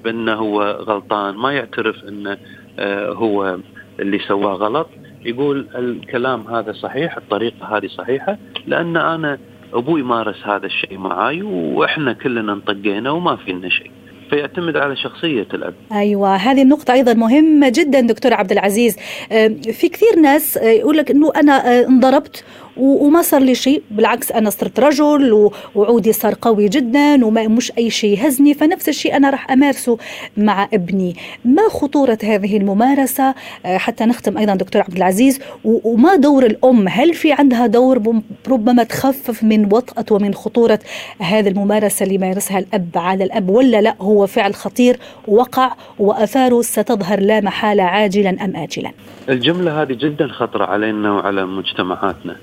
بأنه 0.04 0.34
هو 0.34 0.62
غلطان، 0.62 1.36
ما 1.36 1.54
يعترف 1.54 2.04
أنه 2.04 2.38
آه، 2.80 3.14
هو 3.14 3.58
اللي 4.00 4.20
سواه 4.20 4.54
غلط، 4.54 4.90
يقول 5.26 5.68
الكلام 5.76 6.48
هذا 6.48 6.72
صحيح، 6.72 7.18
الطريقة 7.18 7.78
هذه 7.78 7.88
صحيحة، 7.88 8.38
لأن 8.68 8.98
أنا 8.98 9.38
أبوي 9.74 10.04
مارس 10.04 10.48
هذا 10.48 10.66
الشيء 10.66 10.98
معاي 10.98 11.42
وإحنا 11.42 12.14
كلنا 12.14 12.54
انطقينا 12.54 13.12
وما 13.12 13.36
فينا 13.36 13.70
شيء. 13.70 13.92
فيعتمد 14.32 14.78
على 14.78 14.96
شخصية 14.96 15.48
الأب 15.54 15.74
أيوة 15.92 16.36
هذه 16.36 16.62
النقطة 16.62 16.94
أيضا 16.94 17.14
مهمة 17.14 17.70
جدا 17.70 18.02
دكتور 18.02 18.34
عبد 18.34 18.52
العزيز 18.52 18.98
آه، 19.32 19.48
في 19.48 19.90
كثير 19.90 20.20
ناس 20.22 20.58
آه، 20.58 20.70
يقول 20.70 20.98
لك 20.98 21.12
أنه 21.12 21.32
أنا 21.36 21.82
انضربت 21.88 22.46
وما 22.78 23.22
صار 23.22 23.42
لي 23.42 23.56
شيء. 23.56 23.84
بالعكس 23.92 24.32
أنا 24.32 24.50
صرت 24.50 24.80
رجل 24.80 25.52
وعودي 25.76 26.14
صار 26.14 26.36
قوي 26.42 26.68
جدا 26.68 27.26
وما 27.26 27.48
مش 27.48 27.72
أي 27.78 27.90
شيء 27.90 28.18
يهزني. 28.18 28.54
فنفس 28.54 28.90
الشيء 28.90 29.16
أنا 29.16 29.30
راح 29.30 29.52
أمارسه 29.52 29.98
مع 30.38 30.68
ابني. 30.74 31.16
ما 31.46 31.70
خطورة 31.70 32.18
هذه 32.24 32.58
الممارسة؟ 32.58 33.36
آه، 33.66 33.78
حتى 33.78 34.06
نختم 34.06 34.38
أيضا 34.38 34.56
دكتور 34.56 34.82
عبد 34.82 34.98
العزيز. 34.98 35.40
وما 35.64 36.16
دور 36.16 36.46
الأم؟ 36.46 36.88
هل 36.88 37.14
في 37.14 37.32
عندها 37.32 37.68
دور 37.68 38.22
ربما 38.50 38.84
تخفف 38.84 39.44
من 39.44 39.66
وطأة 39.74 40.06
ومن 40.12 40.34
خطورة 40.34 40.80
هذه 41.20 41.48
الممارسة 41.48 42.04
اللي 42.04 42.16
يمارسها 42.16 42.60
الأب 42.60 42.90
على 42.96 43.24
الأب 43.24 43.50
ولا 43.50 43.82
لا 43.82 43.96
هو 44.02 44.28
فعل 44.28 44.56
خطير 44.56 45.00
وقع 45.28 45.74
وآثاره 46.00 46.62
ستظهر 46.62 47.20
لا 47.20 47.42
محالة 47.42 47.84
عاجلا 47.84 48.30
أم 48.30 48.56
اجلا؟ 48.56 48.92
الجملة 49.30 49.82
هذه 49.82 49.94
جدا 49.94 50.28
خطرة 50.28 50.66
علينا 50.66 51.12
وعلى 51.12 51.46
مجتمعاتنا. 51.46 52.36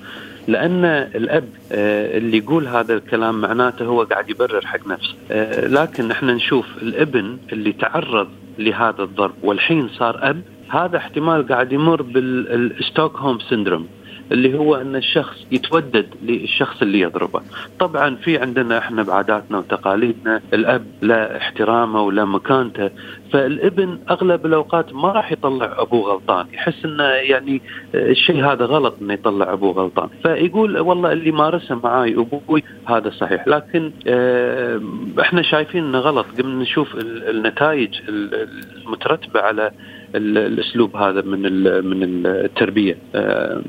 لأن 0.47 0.85
الأب 0.85 1.49
آه، 1.71 2.17
اللي 2.17 2.37
يقول 2.37 2.67
هذا 2.67 2.93
الكلام 2.93 3.41
معناته 3.41 3.85
هو 3.85 4.03
قاعد 4.03 4.29
يبرر 4.29 4.65
حق 4.65 4.87
نفسه. 4.87 5.13
آه، 5.31 5.67
لكن 5.67 6.11
إحنا 6.11 6.33
نشوف 6.33 6.65
الابن 6.81 7.37
اللي 7.51 7.71
تعرض 7.71 8.27
لهذا 8.59 9.03
الضرب 9.03 9.33
والحين 9.43 9.89
صار 9.89 10.29
أب 10.29 10.41
هذا 10.69 10.97
احتمال 10.97 11.47
قاعد 11.47 11.71
يمر 11.71 12.01
بال 12.01 12.26
Stockholm 12.26 13.39
syndrome 13.39 13.87
اللي 14.31 14.57
هو 14.57 14.75
أن 14.75 14.95
الشخص 14.95 15.45
يتودد 15.51 16.07
للشخص 16.23 16.81
اللي 16.81 16.99
يضربه. 16.99 17.41
طبعا 17.79 18.15
في 18.15 18.37
عندنا 18.37 18.77
إحنا 18.77 19.03
بعاداتنا 19.03 19.57
وتقاليدنا 19.57 20.41
الأب 20.53 20.85
لا 21.01 21.37
احترامه 21.37 22.01
ولا 22.01 22.25
مكانته 22.25 22.89
فالابن 23.33 23.99
أغلب 24.09 24.45
الأوقات 24.45 24.93
ما 24.93 25.11
راح 25.11 25.31
يطلع 25.31 25.75
أبوه 25.77 26.11
غلطان 26.13 26.45
يحس 26.53 26.85
إنه 26.85 27.03
يعني 27.03 27.61
الشيء 27.95 28.45
هذا 28.45 28.65
غلط 28.65 28.95
إنه 29.01 29.13
يطلع 29.13 29.53
أبوه 29.53 29.73
غلطان. 29.73 30.09
فيقول 30.23 30.79
والله 30.79 31.11
اللي 31.11 31.31
مارسه 31.31 31.75
معاي 31.75 32.13
أبوي 32.13 32.63
هذا 32.85 33.09
صحيح 33.09 33.47
لكن 33.47 33.91
آه، 34.07 34.81
إحنا 35.19 35.41
شايفين 35.41 35.83
إنه 35.83 35.99
غلط. 35.99 36.25
قبل 36.37 36.49
نشوف 36.49 36.95
النتائج 37.29 37.89
المترتبة 38.09 39.39
على 39.39 39.71
الأسلوب 40.15 40.95
هذا 40.95 41.21
من 41.21 41.41
من 41.85 42.25
التربية 42.25 42.97
آه، 43.15 43.61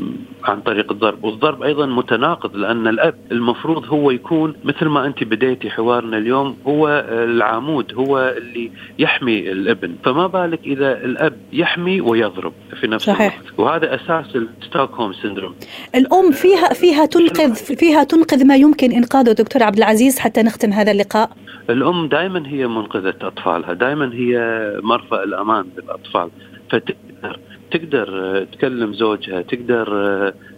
عن 0.44 0.60
طريق 0.60 0.92
الضرب، 0.92 1.24
والضرب 1.24 1.62
أيضا 1.62 1.86
متناقض 1.86 2.56
لأن 2.56 2.88
الأب 2.88 3.14
المفروض 3.32 3.84
هو 3.86 4.10
يكون 4.10 4.54
مثل 4.64 4.86
ما 4.86 5.06
أنت 5.06 5.24
بديتي 5.24 5.70
حوارنا 5.70 6.18
اليوم 6.18 6.56
هو 6.66 7.04
العمود 7.10 7.94
هو 7.94 8.34
اللي 8.36 8.70
يحمي 8.98 9.52
الابن، 9.52 9.94
فما 10.04 10.26
بالك 10.26 10.60
إذا 10.64 11.04
الأب 11.04 11.36
يحمي 11.52 12.00
ويضرب 12.00 12.52
في 12.80 12.86
نفس 12.86 13.06
صحيح. 13.06 13.38
الوقت، 13.38 13.58
وهذا 13.58 13.94
أساس 13.94 14.36
الستوكهولم 14.36 15.12
سيندروم. 15.12 15.54
الأم 15.94 16.30
فيها 16.30 16.68
فيها 16.74 17.06
تنقذ 17.06 17.54
فيها 17.54 18.04
تنقذ 18.04 18.46
ما 18.46 18.56
يمكن 18.56 18.92
إنقاذه 18.92 19.32
دكتور 19.32 19.62
عبد 19.62 19.76
العزيز 19.76 20.18
حتى 20.18 20.42
نختم 20.42 20.72
هذا 20.72 20.90
اللقاء. 20.90 21.30
الأم 21.70 22.08
دائما 22.08 22.48
هي 22.48 22.66
منقذة 22.66 23.14
أطفالها، 23.22 23.72
دائما 23.72 24.14
هي 24.14 24.34
مرفأ 24.82 25.24
الأمان 25.24 25.64
للاطفال. 25.78 26.29
فتقدر 26.70 27.38
تقدر 27.70 28.44
تكلم 28.52 28.92
زوجها 28.92 29.42
تقدر 29.42 29.88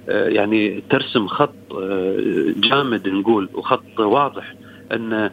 يعني 0.08 0.82
ترسم 0.90 1.26
خط 1.26 1.54
جامد 2.56 3.08
نقول 3.08 3.48
وخط 3.54 4.00
واضح 4.00 4.54
أن 4.92 5.30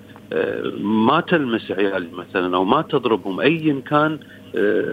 ما 0.82 1.22
تلمس 1.28 1.72
عيالي 1.72 2.08
مثلا 2.14 2.56
أو 2.56 2.64
ما 2.64 2.82
تضربهم 2.82 3.40
ايا 3.40 3.82
كان 3.88 4.20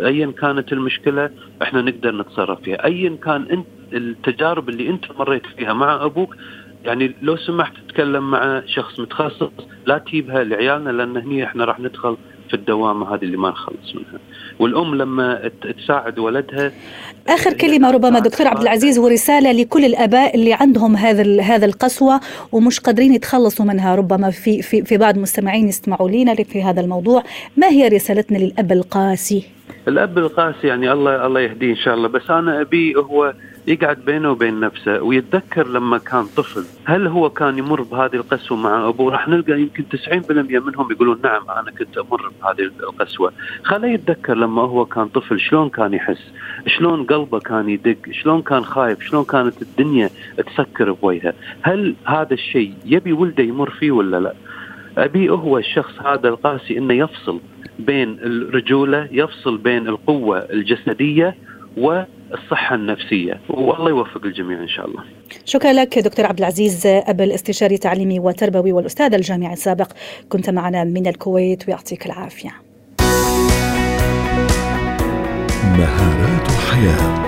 ايا 0.06 0.26
كانت 0.26 0.72
المشكلة 0.72 1.30
إحنا 1.62 1.82
نقدر 1.82 2.16
نتصرف 2.16 2.60
فيها. 2.62 2.84
ايا 2.84 3.16
كان 3.24 3.42
أنت 3.42 3.66
التجارب 3.92 4.68
اللي 4.68 4.88
أنت 4.88 5.04
مريت 5.18 5.46
فيها 5.46 5.72
مع 5.72 6.04
أبوك 6.04 6.36
يعني 6.84 7.14
لو 7.22 7.36
سمحت 7.36 7.72
تتكلم 7.88 8.30
مع 8.30 8.62
شخص 8.66 9.00
متخصص 9.00 9.50
لا 9.86 9.98
تجيبها 9.98 10.44
لعيالنا 10.44 10.90
لأن 10.90 11.16
هني 11.16 11.44
إحنا 11.44 11.64
راح 11.64 11.80
ندخل 11.80 12.16
في 12.48 12.54
الدوامه 12.54 13.14
هذه 13.14 13.22
اللي 13.22 13.36
ما 13.36 13.50
نخلص 13.50 13.94
منها. 13.94 14.20
والأم 14.58 14.94
لما 14.94 15.50
تساعد 15.78 16.18
ولدها 16.18 16.72
آخر 17.28 17.52
كلمة 17.52 17.90
ربما 17.90 18.18
دكتور 18.18 18.46
عبد 18.46 18.62
العزيز 18.62 18.98
ورسالة 18.98 19.52
لكل 19.52 19.84
الآباء 19.84 20.34
اللي 20.34 20.52
عندهم 20.52 20.96
هذا 20.96 21.42
هذا 21.42 21.66
القسوة 21.66 22.20
ومش 22.52 22.80
قادرين 22.80 23.14
يتخلصوا 23.14 23.66
منها. 23.66 23.94
ربما 23.94 24.30
في 24.30 24.62
في 24.62 24.84
في 24.84 24.96
بعض 24.96 25.18
مستمعين 25.18 25.68
يستمعوا 25.68 26.10
لنا 26.10 26.34
في 26.34 26.62
هذا 26.62 26.80
الموضوع. 26.80 27.22
ما 27.56 27.68
هي 27.68 27.88
رسالتنا 27.88 28.38
للأب 28.38 28.72
القاسي؟ 28.72 29.44
الأب 29.88 30.18
القاسي 30.18 30.66
يعني 30.66 30.92
الله 30.92 31.26
الله 31.26 31.40
يهديه 31.40 31.70
إن 31.70 31.76
شاء 31.76 31.94
الله. 31.94 32.08
بس 32.08 32.30
أنا 32.30 32.60
أبي 32.60 32.94
هو 32.96 33.34
يقعد 33.66 33.98
بينه 34.04 34.30
وبين 34.30 34.60
نفسه 34.60 35.02
ويتذكر 35.02 35.68
لما 35.68 35.98
كان 35.98 36.24
طفل. 36.36 36.64
هل 36.84 37.06
هو 37.06 37.30
كان 37.30 37.58
يمر 37.58 37.82
بهذه 37.82 38.14
القسوة 38.14 38.56
مع 38.58 38.88
أبوه؟ 38.88 39.12
راح 39.12 39.28
نلقى 39.28 39.60
يمكن 39.60 39.84
90% 39.84 40.30
منهم 40.30 40.92
يقولون 40.92 41.20
نعم 41.24 41.50
أنا 41.50 41.70
كنت 41.70 41.98
أمر 41.98 42.32
بهذه 42.42 42.70
القسوة. 42.80 43.32
خليه 43.62 43.88
يتذكر 43.88 44.34
لما 44.34 44.62
هو 44.62 44.84
كان 44.84 45.08
طفل 45.08 45.40
شلون 45.40 45.68
كان 45.68 45.94
يحس؟ 45.94 46.32
شلون 46.66 47.04
قلبه 47.04 47.38
كان 47.38 47.68
يدق؟ 47.68 47.96
شلون 48.10 48.42
كان 48.42 48.64
خايف؟ 48.64 49.02
شلون 49.02 49.24
كانت 49.24 49.62
الدنيا 49.62 50.10
تسكر 50.46 50.92
بوجهه؟ 50.92 51.34
هل 51.62 51.94
هذا 52.04 52.34
الشيء 52.34 52.74
يبي 52.84 53.12
ولده 53.12 53.44
يمر 53.44 53.70
فيه 53.70 53.90
ولا 53.90 54.20
لا؟ 54.20 54.34
أبي 54.98 55.30
هو 55.30 55.58
الشخص 55.58 56.00
هذا 56.00 56.28
القاسي 56.28 56.78
أنه 56.78 56.94
يفصل 56.94 57.40
بين 57.78 58.18
الرجولة 58.22 59.08
يفصل 59.12 59.58
بين 59.58 59.88
القوة 59.88 60.38
الجسدية 60.38 61.36
والصحة 62.30 62.74
النفسية. 62.74 63.40
والله 63.48 63.88
يوفق 63.88 64.24
الجميع 64.24 64.62
إن 64.62 64.68
شاء 64.68 64.86
الله. 64.86 65.02
شكرا 65.44 65.72
لك 65.72 65.98
دكتور 65.98 66.26
عبد 66.26 66.38
العزيز 66.38 66.86
أبل 66.86 67.24
الاستشاري 67.24 67.78
تعليمي 67.78 68.20
وتربوي 68.20 68.72
والأستاذ 68.72 69.14
الجامعي 69.14 69.52
السابق. 69.52 69.92
كنت 70.28 70.50
معنا 70.50 70.84
من 70.84 71.06
الكويت. 71.06 71.68
ويعطيك 71.68 72.06
العافية. 72.06 72.50
مهارات 75.78 76.50
حياة. 76.50 77.25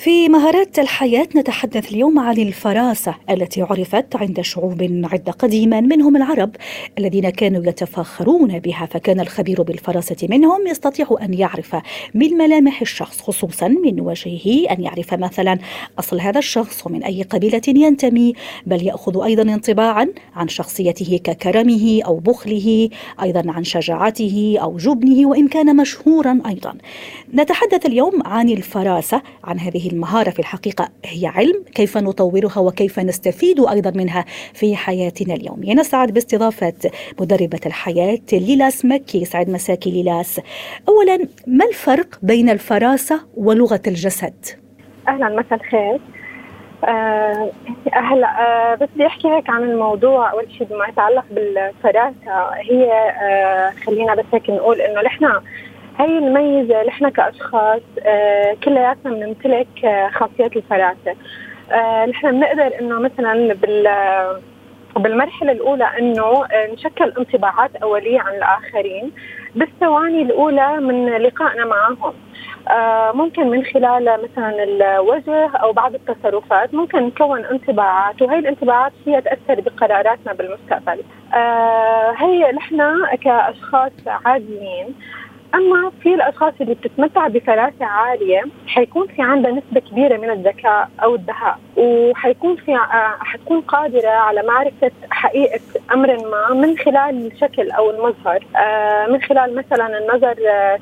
في 0.00 0.28
مهارات 0.28 0.78
الحياة 0.78 1.28
نتحدث 1.36 1.92
اليوم 1.92 2.18
عن 2.18 2.38
الفراسة 2.38 3.14
التي 3.30 3.62
عرفت 3.62 4.16
عند 4.16 4.40
شعوب 4.40 5.06
عدة 5.12 5.32
قديما 5.32 5.80
منهم 5.80 6.16
العرب 6.16 6.56
الذين 6.98 7.30
كانوا 7.30 7.66
يتفاخرون 7.66 8.58
بها 8.58 8.86
فكان 8.86 9.20
الخبير 9.20 9.62
بالفراسة 9.62 10.16
منهم 10.22 10.66
يستطيع 10.66 11.06
أن 11.22 11.34
يعرف 11.34 11.76
من 12.14 12.30
ملامح 12.30 12.80
الشخص 12.80 13.20
خصوصا 13.20 13.68
من 13.68 14.00
وجهه 14.00 14.70
أن 14.70 14.82
يعرف 14.82 15.14
مثلا 15.14 15.58
أصل 15.98 16.20
هذا 16.20 16.38
الشخص 16.38 16.86
ومن 16.86 17.02
أي 17.04 17.22
قبيلة 17.22 17.62
ينتمي 17.68 18.32
بل 18.66 18.86
يأخذ 18.86 19.24
أيضا 19.24 19.42
انطباعا 19.42 20.08
عن 20.36 20.48
شخصيته 20.48 21.20
ككرمه 21.24 22.00
أو 22.06 22.18
بخله 22.18 22.88
أيضا 23.22 23.42
عن 23.46 23.64
شجاعته 23.64 24.58
أو 24.62 24.76
جبنه 24.76 25.28
وإن 25.28 25.48
كان 25.48 25.76
مشهورا 25.76 26.40
أيضا. 26.46 26.74
نتحدث 27.34 27.86
اليوم 27.86 28.22
عن 28.26 28.48
الفراسة 28.48 29.22
عن 29.44 29.58
هذه 29.58 29.89
المهارة 29.92 30.30
في 30.30 30.38
الحقيقة 30.38 30.88
هي 31.04 31.26
علم 31.26 31.64
كيف 31.74 31.96
نطورها 31.98 32.58
وكيف 32.58 32.98
نستفيد 32.98 33.60
أيضا 33.60 33.92
منها 33.96 34.24
في 34.54 34.76
حياتنا 34.76 35.34
اليومية. 35.34 35.74
نسعد 35.74 36.12
باستضافة 36.12 36.72
مدربة 37.20 37.60
الحياة 37.66 38.18
ليلاس 38.32 38.84
مكي. 38.84 39.24
سعد 39.24 39.50
مساكي 39.50 39.90
ليلاس. 39.90 40.40
أولا 40.88 41.28
ما 41.46 41.64
الفرق 41.64 42.18
بين 42.22 42.50
الفراسة 42.50 43.20
ولغة 43.36 43.80
الجسد؟ 43.86 44.46
أهلا 45.08 45.28
مساء 45.28 45.54
الخير. 45.54 46.00
آه 46.84 47.50
هلا 47.92 48.26
آه 48.26 48.74
بس 48.74 48.88
بدي 48.94 49.06
أحكي 49.06 49.28
هيك 49.28 49.50
عن 49.50 49.62
الموضوع. 49.62 50.32
أول 50.32 50.46
شيء 50.58 50.66
بما 50.66 50.86
يتعلق 50.88 51.24
بالفراسة 51.30 52.50
هي 52.70 52.92
آه 53.22 53.70
خلينا 53.86 54.14
بس 54.14 54.24
هيك 54.32 54.50
نقول 54.50 54.80
إنه 54.80 55.02
نحن 55.02 55.24
هي 55.98 56.18
الميزة 56.18 56.88
إحنا 56.88 57.10
كأشخاص 57.10 57.80
آه 58.06 58.56
كلياتنا 58.64 59.12
بنمتلك 59.14 59.84
آه 59.84 60.08
خاصيات 60.08 60.56
الفراسه 60.56 61.14
آه 61.72 62.06
نحن 62.06 62.30
بنقدر 62.30 62.80
إنه 62.80 63.00
مثلا 63.00 63.54
بال 63.54 63.88
بالمرحلة 64.96 65.52
الأولى 65.52 65.84
أنه 65.98 66.46
نشكل 66.72 67.12
انطباعات 67.18 67.76
أولية 67.76 68.20
عن 68.20 68.34
الآخرين 68.34 69.12
بالثواني 69.54 70.22
الأولى 70.22 70.76
من 70.80 71.06
لقائنا 71.06 71.64
معهم 71.64 72.14
آه 72.70 73.12
ممكن 73.12 73.46
من 73.50 73.64
خلال 73.64 74.18
مثلا 74.22 74.62
الوجه 74.62 75.50
أو 75.56 75.72
بعض 75.72 75.94
التصرفات 75.94 76.74
ممكن 76.74 77.02
نكون 77.02 77.44
انطباعات 77.44 78.22
وهي 78.22 78.38
الانطباعات 78.38 78.92
فيها 79.04 79.20
تأثر 79.20 79.60
بقراراتنا 79.60 80.32
بالمستقبل. 80.32 81.02
آه 81.34 82.14
هي 82.18 82.52
نحن 82.52 83.06
كأشخاص 83.22 83.92
عاديين 84.06 84.94
أما 85.54 85.90
في 86.02 86.14
الأشخاص 86.14 86.52
اللي 86.60 86.74
بتتمتع 86.74 87.28
بفراسه 87.28 87.84
عالية 87.86 88.42
حيكون 88.66 89.06
في 89.06 89.22
عندها 89.22 89.50
نسبة 89.50 89.80
كبيرة 89.80 90.16
من 90.16 90.30
الذكاء 90.30 90.88
أو 91.02 91.14
الدهاء 91.14 91.58
وحيكون 91.76 92.56
في 92.56 92.76
حتكون 93.20 93.60
قادرة 93.60 94.08
على 94.08 94.42
معرفة 94.42 94.90
حقيقة 95.10 95.60
أمر 95.94 96.16
ما 96.16 96.54
من 96.54 96.78
خلال 96.78 97.26
الشكل 97.32 97.70
أو 97.70 97.90
المظهر. 97.90 98.44
آه 98.56 99.06
من 99.06 99.22
خلال 99.22 99.54
مثلا 99.54 99.98
النظر 99.98 100.34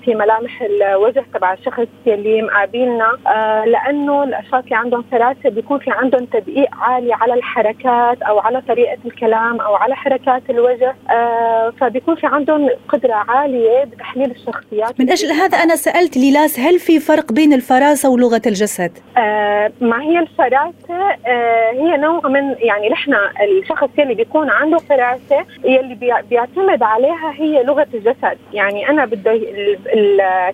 في 0.05 0.15
ملامح 0.15 0.63
الوجه 0.63 1.25
تبع 1.35 1.53
الشخص 1.53 1.87
يلي 2.07 2.43
مقابلنا 2.43 3.13
آه 3.27 3.65
لأنه 3.65 4.25
الأشخاص 4.25 4.65
اللي 4.65 4.77
عندهم 4.77 5.03
فراسه 5.11 5.51
بيكون 5.51 5.79
في 5.79 5.91
عندهم 5.91 6.25
تدقيق 6.25 6.69
عالي 6.81 7.13
على 7.13 7.35
الحركات 7.35 8.23
أو 8.23 8.39
على 8.39 8.61
طريقة 8.69 8.99
الكلام 9.07 9.61
أو 9.61 9.75
على 9.75 9.97
حركات 9.97 10.43
الوجه. 10.51 10.95
آه 11.11 11.71
فبيكون 11.81 12.15
في 12.15 12.27
عندهم 12.27 12.69
قدرة 12.89 13.15
عالية 13.15 13.85
بتحليل 13.85 14.31
الشخص 14.31 14.58
الشخصيات 14.59 15.01
من 15.01 15.11
أجل 15.11 15.33
هذا 15.33 15.59
أنا 15.59 15.77
سألت 15.77 16.17
ليلاس 16.17 16.61
هل 16.61 16.79
في 16.79 17.01
فرق 17.01 17.33
بين 17.33 17.53
الفراسة 17.53 18.11
ولغة 18.11 18.43
الجسد؟ 18.47 18.99
آه 19.19 19.73
ما 19.81 20.03
هي 20.03 20.19
الفراسة؟ 20.19 21.11
آه 21.27 21.71
هي 21.73 21.97
نوع 21.97 22.29
من 22.29 22.55
يعني 22.59 22.89
نحن 22.89 23.15
الشخص 23.43 23.89
يلي 23.99 24.15
بيكون 24.15 24.51
عنده 24.51 24.79
فراسة 24.79 25.47
يلي 25.65 26.23
بيعتمد 26.31 26.83
عليها 26.83 27.33
هي 27.37 27.63
لغة 27.63 27.87
الجسد. 27.95 28.39
يعني 28.53 28.89
أنا 28.89 29.05
بدي 29.05 29.47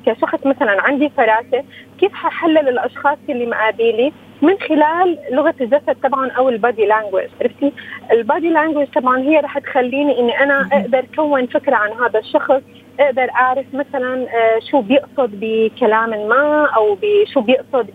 كشخص 0.07 0.47
مثلا 0.47 0.83
عندي 0.83 1.11
فراسة 1.17 1.65
كيف 2.01 2.13
ححلل 2.13 2.69
الأشخاص 2.69 3.19
اللي 3.29 3.47
مقابلي؟ 3.47 4.13
من 4.43 4.59
خلال 4.69 5.19
لغة 5.31 5.55
الجسد 5.61 5.97
طبعا 6.03 6.31
أو 6.31 6.49
ال 6.49 6.56
body 6.56 6.87
language 6.87 7.23
عرفتي؟ 7.41 7.73
ال 8.13 8.20
body 8.20 8.49
language 8.49 8.87
طبعا 8.95 9.19
هي 9.19 9.41
رح 9.41 9.59
تخليني 9.59 10.21
إني 10.21 10.43
أنا 10.43 10.69
أقدر 10.73 11.05
كون 11.17 11.47
فكرة 11.47 11.77
عن 11.77 11.91
هذا 11.93 12.19
الشخص. 12.19 12.63
أقدر 13.01 13.31
أعرف 13.31 13.67
مثلا 13.73 14.23
آه، 14.23 14.59
شو 14.71 14.81
بيقصد 14.81 15.31
بكلام 15.41 16.11
ما 16.11 16.67
أو 16.77 16.99
شو 17.35 17.41
بيقصد 17.41 17.91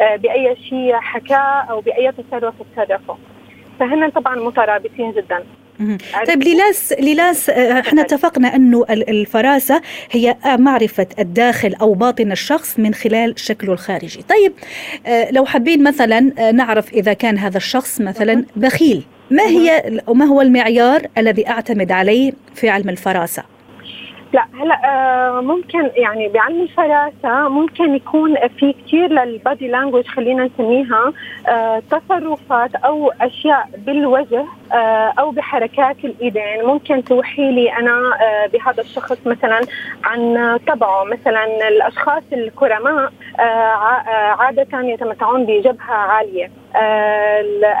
آه، 0.00 0.16
بأي 0.16 0.56
شيء 0.68 0.94
حكاه 0.94 1.66
أو 1.70 1.80
بأي 1.80 2.12
تصرف 2.12 2.54
تصرفه. 2.76 3.16
فهن 3.80 4.10
طبعا 4.10 4.36
مترابطين 4.36 5.12
جدا. 5.12 5.44
طيب 6.28 6.42
ليلاس 6.42 6.92
ليلاس 6.92 7.50
آه، 7.50 7.80
إحنا 7.80 8.02
اتفقنا 8.02 8.56
إنه 8.56 8.84
الفراسة 8.90 9.82
هي 10.10 10.36
معرفة 10.58 11.06
الداخل 11.18 11.74
أو 11.80 11.94
باطن 11.94 12.32
الشخص 12.32 12.78
من 12.78 12.94
خلال 12.94 13.34
شكله 13.36 13.72
الخارجي. 13.72 14.22
طيب 14.22 14.52
لو 15.30 15.44
حابين 15.44 15.82
مثلا 15.82 16.20
نعرف 16.52 16.92
إذا 16.92 17.12
كان 17.12 17.38
هذا 17.38 17.56
الشخص 17.56 18.00
مثلا 18.00 18.44
بخيل. 18.56 19.02
ما 19.30 19.42
هي 19.42 20.00
ما 20.08 20.24
هو 20.24 20.40
المعيار 20.40 21.02
الذي 21.18 21.48
أعتمد 21.48 21.92
عليه 21.92 22.32
في 22.54 22.68
علم 22.68 22.88
الفراسة؟ 22.88 23.51
لا 24.32 24.46
هلا 24.60 24.80
آه 24.84 25.40
ممكن 25.40 25.90
يعني 25.96 26.28
بعلم 26.28 26.62
الفراسه 26.62 27.48
ممكن 27.48 27.94
يكون 27.94 28.36
في 28.58 28.72
كثير 28.72 29.12
للبادي 29.12 29.68
لانجوج 29.68 30.06
خلينا 30.06 30.44
نسميها 30.44 31.12
آه 31.48 31.82
تصرفات 31.90 32.74
أو 32.74 33.12
أشياء 33.20 33.68
بالوجه 33.78 34.44
آه 34.72 35.12
أو 35.18 35.30
بحركات 35.30 35.96
الإيدين. 36.04 36.64
ممكن 36.64 37.04
توحي 37.04 37.52
لي 37.52 37.72
أنا 37.72 38.00
بهذا 38.52 38.80
الشخص 38.82 39.18
مثلا 39.26 39.60
عن 40.04 40.58
طبعه. 40.68 41.04
مثلا 41.04 41.68
الأشخاص 41.68 42.22
الكرماء 42.32 43.12
عادة 44.38 44.80
يتمتعون 44.80 45.46
بجبهة 45.46 45.94
عالية. 45.94 46.61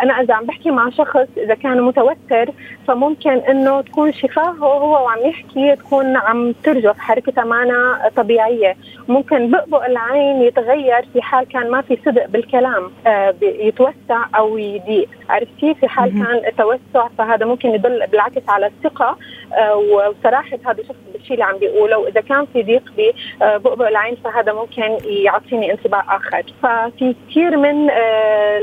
أنا 0.02 0.20
إذا 0.20 0.34
عم 0.34 0.44
بحكي 0.44 0.70
مع 0.70 0.90
شخص 0.90 1.26
إذا 1.36 1.54
كان 1.54 1.82
متوتر 1.82 2.50
فممكن 2.88 3.30
إنه 3.30 3.80
تكون 3.80 4.12
شفاهه 4.12 4.62
وهو 4.62 5.04
وعم 5.04 5.18
يحكي 5.18 5.76
تكون 5.76 6.16
عم 6.16 6.52
ترجف 6.64 6.98
حركتها 6.98 7.44
معنا 7.44 8.10
طبيعية. 8.16 8.76
ممكن 9.08 9.50
بقبق 9.50 9.84
العين 9.84 10.42
يتغير 10.42 11.04
في 11.12 11.22
حال 11.22 11.48
كان 11.48 11.70
ما 11.70 11.80
في 11.80 11.98
صدق 12.06 12.26
بالكلام 12.26 12.90
آه، 13.06 13.34
يتوسع 13.42 14.26
أو 14.36 14.58
يضيق. 14.58 15.08
عرفتي 15.30 15.74
في 15.74 15.88
حال 15.88 16.10
كان 16.10 16.56
توسع 16.58 17.08
فهذا 17.18 17.46
ممكن 17.46 17.68
يدل 17.68 18.06
بالعكس 18.06 18.48
على 18.48 18.66
الثقة. 18.66 19.04
آه، 19.04 19.16
وصراحة 19.90 20.58
هذا 20.66 20.80
الشخص 20.80 20.96
بالشيء 21.12 21.32
اللي 21.32 21.44
عم 21.44 21.56
بيقوله 21.58 21.98
وإذا 21.98 22.20
كان 22.20 22.46
في 22.52 22.62
ضيق 22.62 22.92
ببقبق 23.40 23.86
العين 23.86 24.16
فهذا 24.24 24.52
ممكن 24.52 24.98
يعطيني 25.04 25.72
انطباع 25.72 26.16
آخر. 26.16 26.42
ففي 26.62 27.14
كثير 27.30 27.56
من 27.56 27.86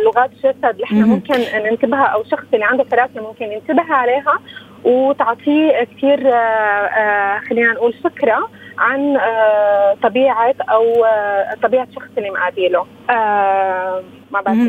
لغات 0.04 0.19
لغات 0.19 0.32
الجسد 0.32 0.65
اللي 0.65 0.84
إحنا 0.84 1.06
ممكن 1.06 1.34
ننتبه 1.54 1.97
أو 1.97 2.23
شخص 2.23 2.45
اللي 2.54 2.65
عنده 2.65 2.84
فراسه 2.84 3.21
ممكن 3.21 3.45
ينتبه 3.45 3.93
عليها 3.93 4.39
وتعطيه 4.84 5.84
كثير 5.84 6.28
آه، 6.28 6.36
آه، 6.36 7.39
خلينا 7.39 7.73
نقول 7.73 7.93
فكرة 7.93 8.49
عن 8.78 9.17
آه، 9.17 9.97
طبيعة 10.04 10.56
أو 10.62 11.06
طبيعة 11.63 11.84
الشخص 11.84 12.10
اللي 12.17 12.30
مقابله 12.30 12.86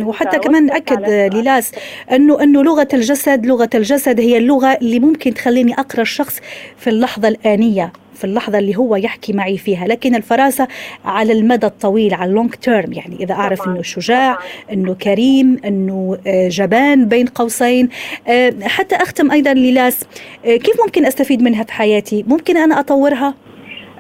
وحتى 0.04 0.38
كمان 0.38 0.66
ناكد 0.66 1.32
ليلاس 1.34 1.72
انه 2.12 2.42
أنه 2.42 2.62
لغة 2.62 2.88
الجسد 2.94 3.46
لغة 3.46 3.70
الجسد 3.74 4.20
هي 4.20 4.38
اللغة 4.38 4.78
اللي 4.82 5.00
ممكن 5.00 5.34
تخليني 5.34 5.74
أقرأ 5.74 6.02
الشخص 6.02 6.40
في 6.76 6.90
اللحظة 6.90 7.28
الآنية 7.28 7.92
في 8.20 8.24
اللحظة 8.24 8.58
اللي 8.58 8.76
هو 8.76 8.96
يحكي 8.96 9.32
معي 9.32 9.58
فيها. 9.58 9.86
لكن 9.86 10.14
الفراسة 10.14 10.68
على 11.04 11.32
المدى 11.32 11.66
الطويل 11.66 12.14
على 12.14 12.30
اللونج 12.30 12.54
تيرم 12.54 12.92
يعني 12.92 13.16
إذا 13.20 13.34
أعرف 13.34 13.68
أنه 13.68 13.82
شجاع 13.82 14.38
أنه 14.72 14.94
كريم 14.94 15.60
أنه 15.64 16.18
آه، 16.26 16.48
جبان 16.48 17.08
بين 17.08 17.26
قوسين. 17.26 17.88
آه، 18.28 18.54
حتى 18.62 18.96
أختم 18.96 19.30
أيضا 19.30 19.52
ليلاس 19.52 20.00
آه، 20.44 20.56
كيف 20.56 20.80
ممكن 20.86 21.06
أستفيد 21.06 21.42
منها 21.42 21.64
في 21.64 21.72
حياتي؟ 21.72 22.24
ممكن 22.28 22.56
أنا 22.56 22.80
أطورها؟ 22.80 23.34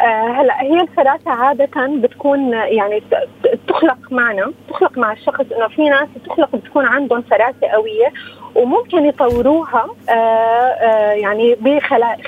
هلا 0.08 0.62
هي 0.62 0.80
الفراسة 0.80 1.30
عادة 1.30 1.86
بتكون 1.86 2.52
يعني 2.52 3.02
تخلق 3.68 3.98
معنا 4.12 4.52
تخلق 4.68 4.98
مع 4.98 5.12
الشخص 5.12 5.44
إنه 5.56 5.68
في 5.68 5.88
ناس 5.88 6.08
تخلق 6.26 6.56
بتكون 6.56 6.86
عندهم 6.86 7.22
فراسة 7.22 7.66
قوية 7.72 8.12
وممكن 8.54 9.06
يطوروها 9.06 9.86
آه، 10.08 10.12
آه، 10.12 11.12
يعني 11.12 11.56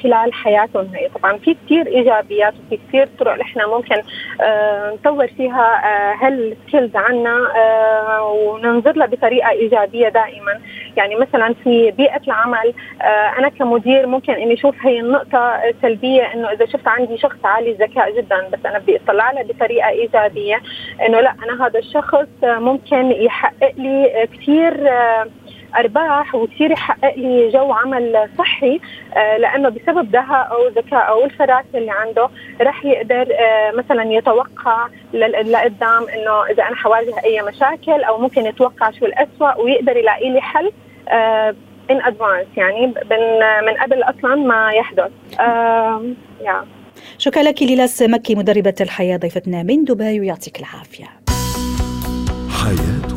خلال 0.03 0.33
حياتهم. 0.33 0.89
هي 0.95 1.09
طبعا 1.09 1.37
في 1.37 1.57
كثير 1.67 1.87
إيجابيات 1.87 2.55
وفي 2.67 2.79
كثير 2.89 3.09
طرق 3.19 3.41
إحنا 3.41 3.67
ممكن 3.67 4.03
آه، 4.41 4.91
نطور 4.91 5.27
فيها 5.27 5.83
هالسكيلز 6.27 6.97
عنا 6.97 7.37
وننظر 8.21 8.97
لها 8.97 9.07
بطريقة 9.07 9.51
إيجابية 9.51 10.09
دائما. 10.09 10.61
يعني 10.97 11.15
مثلا 11.15 11.55
في 11.65 11.91
بيئة 11.91 12.21
العمل 12.27 12.75
أنا 13.39 13.49
كمدير 13.49 14.07
ممكن 14.07 14.33
إني 14.33 14.55
أشوف 14.55 14.75
هي 14.81 15.01
النقطة 15.01 15.61
سلبيه 15.83 16.23
إنه 16.23 16.51
إذا 16.53 16.67
شفت 16.67 16.89
عندي 16.89 17.19
شخص 17.19 17.37
عالي 17.45 17.71
الذكاء 17.71 18.17
جدا 18.17 18.49
بس 18.53 18.67
أنا 18.67 18.79
بدي 18.79 18.97
أطلع 18.97 19.33
له 19.33 19.43
بطريقة 19.43 19.89
إيجابية 19.89 20.61
إنه 21.07 21.21
لا 21.21 21.35
أنا 21.45 21.67
هذا 21.67 21.79
الشخص 21.79 22.29
ممكن 22.43 23.13
يحقق 23.13 23.73
لي 23.79 24.29
كثير 24.33 24.91
أرباح 25.77 26.35
وتصير 26.35 26.71
يحقق 26.71 27.15
لي 27.17 27.49
جو 27.49 27.73
عمل 27.73 28.29
صحي 28.39 28.81
آه، 29.17 29.37
لأنه 29.37 29.69
بسبب 29.69 30.11
دهاء 30.11 30.53
أو 30.53 30.69
ذكاء 30.69 31.09
أو 31.09 31.25
الفراسه 31.25 31.65
اللي 31.75 31.91
عنده 31.91 32.29
رح 32.61 32.85
يقدر 32.85 33.29
آه، 33.41 33.71
مثلا 33.71 34.13
يتوقع 34.13 34.89
لقدام 35.15 36.09
إنه 36.09 36.45
إذا 36.51 36.63
أنا 36.63 36.77
حواجه 36.77 37.15
أي 37.25 37.43
مشاكل 37.43 38.03
أو 38.05 38.19
ممكن 38.19 38.47
يتوقع 38.47 38.91
شو 38.91 39.07
الاسوء 39.07 39.65
ويقدر 39.65 39.97
يلاقي 39.97 40.31
لي 40.31 40.41
حل 40.41 40.73
in 41.91 42.03
advance 42.03 42.47
يعني 42.57 42.87
من 43.67 43.75
قبل 43.83 44.03
أصلا 44.03 44.35
ما 44.35 44.73
يحدث. 44.73 45.11
يا 46.41 46.65
شكرا 47.19 47.43
لك 47.43 47.63
ليلاس 47.63 48.03
مكي 48.03 48.35
مدربة 48.35 48.75
الحياة 48.81 49.17
ضيفتنا 49.17 49.63
من 49.63 49.85
دبي 49.85 50.21
ويعطيك 50.21 50.61
العافية. 50.61 51.07
حياتنا 52.65 53.12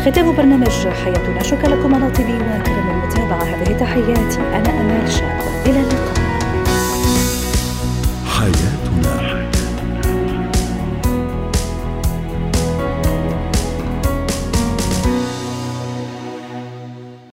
ختام 0.00 0.36
برنامج 0.36 0.88
حياتنا. 0.88 1.42
شكرا 1.42 1.68
لكم 1.68 1.94
على 1.94 2.10
طيب 2.10 2.26
وكرم 2.28 2.90
المتابعة. 2.90 3.42
هذه 3.42 3.78
تحياتي. 3.78 4.40
أنا 4.40 4.80
أمال 4.80 5.12
شاب 5.12 5.40
إلى 5.66 5.80